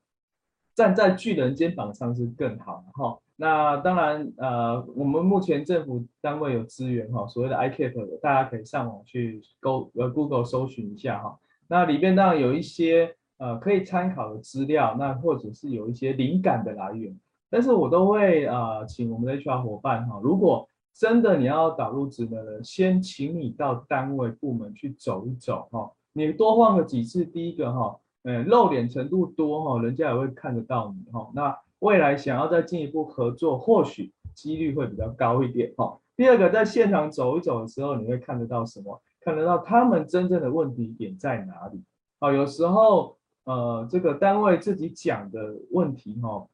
[0.79, 3.18] 站在巨人肩膀上是更好哈。
[3.35, 11.37] 那当然，呃，我们目前政府单位有资源哈，所谓的 iCAP，大家可以上网去 Go 呃 Google 搜寻一下哈。
[11.66, 17.12] 那里边当然有一些呃可以参考的资料，那或者是有一些灵感的来源。
[17.51, 25.91] 但是我都会呃请我们的 HR 伙伴哈，如果真的你要导入职能的，先请你到单位部门去走一走哈。
[26.12, 27.99] 你多晃个几次，第一个哈。
[28.29, 31.31] 嗯，露脸程度多哈，人家也会看得到你哈。
[31.35, 35.99] 那未来想要再进一步合作，或许几率会比较高一点哈。
[36.14, 39.01] 第二个，在现场走一走的时候，你会看得到什么？
[39.22, 41.83] 看得到他们真正的问题点在哪里？
[42.18, 46.47] 啊，有时候呃，这个单位自己讲的问题哈，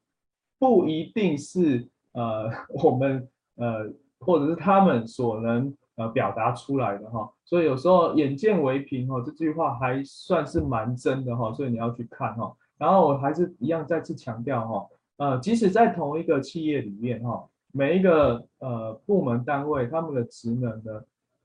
[0.57, 2.49] 不一定是呃
[2.81, 5.75] 我们呃或者是他们所能。
[5.97, 12.53] 呃，表达出来的哈，所以有时候眼见为凭哈，这句话还算是蛮真的哈，所以你要去看哈。
[12.77, 14.85] 然后我还是一样再次强调哈，
[15.15, 21.01] 呃，即使在同一个企业里面哈，每一个呃部门单位他们的职能呢，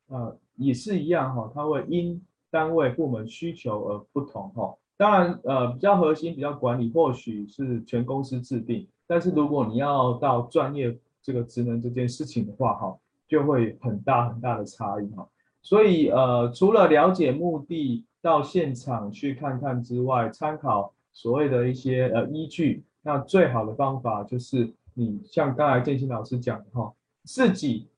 [0.09, 2.21] 呃也是一样哈，它会因
[2.51, 4.75] 单位部门需求而不同哈。
[4.97, 12.99] 当然呃比较核心比较管理或许是全公司制定，但是如果你要到专业这个职能这件事情的话哈。
[13.31, 15.25] 就会很大很大的差异哈，
[15.63, 27.89] 所以呃，除了了解目的到现场去看看之外，参考所谓的一些呃依据，那最好的方法就是你像刚才建新老师讲的哈，自己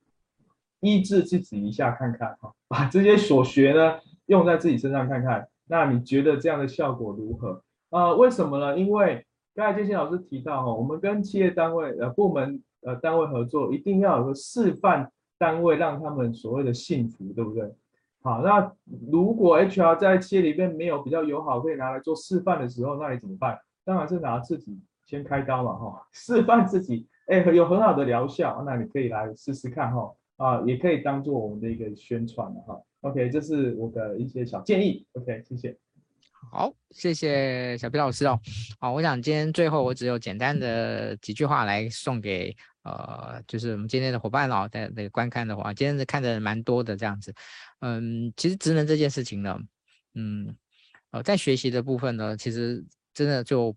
[0.80, 7.62] 医治自己一下看看哈，把这些所学呢用在自己身上看看，那你觉得这样的效果如何？
[7.88, 8.78] 呃，为什么呢？
[8.78, 9.24] 因为
[9.54, 15.10] 刚才建新老师提到哈，我们跟企业单位呃部门呃单位合作，一定要有个示范。
[15.42, 17.68] 单位让他们所谓的幸福，对不对？
[18.22, 18.72] 好，那
[19.10, 23.58] 如果 HR 在企业里面没有比较友好，可以拿来做示范的时候，那你怎么办？
[23.84, 32.80] 当然是拿自己先开刀嘛，哈， 示范自己，哎，有很好的疗效，那你可以来试试看，哈，啊，也可以当做我们的一个宣传的，哈。
[33.00, 35.04] OK，这是我的一些小建议。
[35.14, 35.76] OK，谢谢。
[36.52, 38.38] 好，谢谢小 P 老师哦。
[38.78, 42.56] 好，我想今天最后我只有简单的几句话来送给。
[42.82, 47.32] 呃，就是我们今天的伙伴哦，在那个观看的话，今天是看的蛮多的这样子。
[47.80, 49.56] 嗯，其实职能这件事情呢，
[50.14, 50.56] 嗯，
[51.12, 53.76] 呃，在学习的部分呢，其实真的就，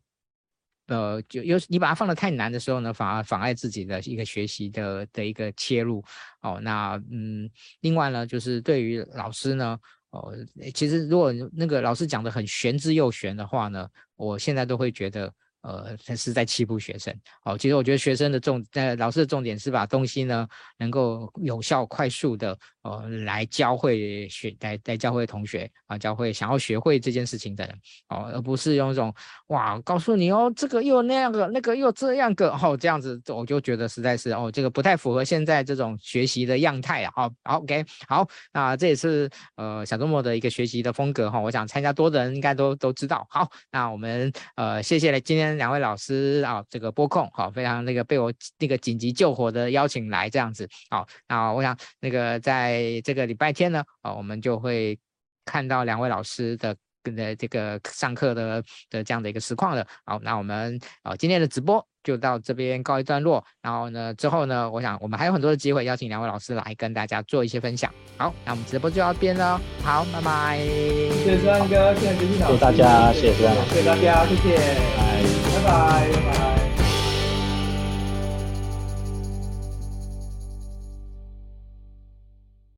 [0.87, 6.03] 呃，就有你把它放的太难的时候呢，反而妨碍自己的一个学习的的一个切入。
[6.41, 7.47] 哦，那嗯，
[7.81, 9.77] 另外呢，就是对于老师呢，
[10.09, 10.33] 哦，
[10.73, 15.31] 其实如果那个老师讲的很玄之又玄的话呢，我现在都会觉得。
[15.65, 17.11] 呃，他是在欺负学生。
[17.43, 20.47] 好，其实我觉得学生的重，呃，老师的重点是把东西呢，
[20.77, 27.75] 能够有效、快速的，呃，来教会学，来来教会同学啊，教会想要学会这件事情的人，
[28.09, 29.11] 哦，而不是用一种
[29.47, 37.11] 哇，告诉你哦，这个又那样个，那个又这样个，哦，这样子，我就觉得实在是哦，这个不太符合现在这种学习的样态啊。
[37.15, 43.25] 好，好，OK，好，那这也是呃小周末的一个学习的风格哈，我想参加多的人应该都都知道。
[43.31, 45.54] 好，那我们呃，谢谢了今天。
[45.57, 54.97] 两位老师啊，这个播控好，非常那个被我那个紧急救火的邀请来这样子好，那我想那个在这个礼拜天呢，啊，我们就会
[55.45, 59.85] 看到两位老师的跟的这个上课的的这样的一个实况了。
[60.05, 67.91] 好，那我们啊今天的直播就到这边告一段落，然后呢之后呢，我想我们还有很多的机会邀请两位老师来跟大家做一些分享。
[68.17, 70.57] 好，那我们直播就到这边了，好，拜拜。
[70.57, 75.34] 谢谢思安哥，谢谢建鑫老师，谢谢大家，谢谢大家，谢谢大家，谢谢。
[75.55, 76.54] 拜拜拜拜。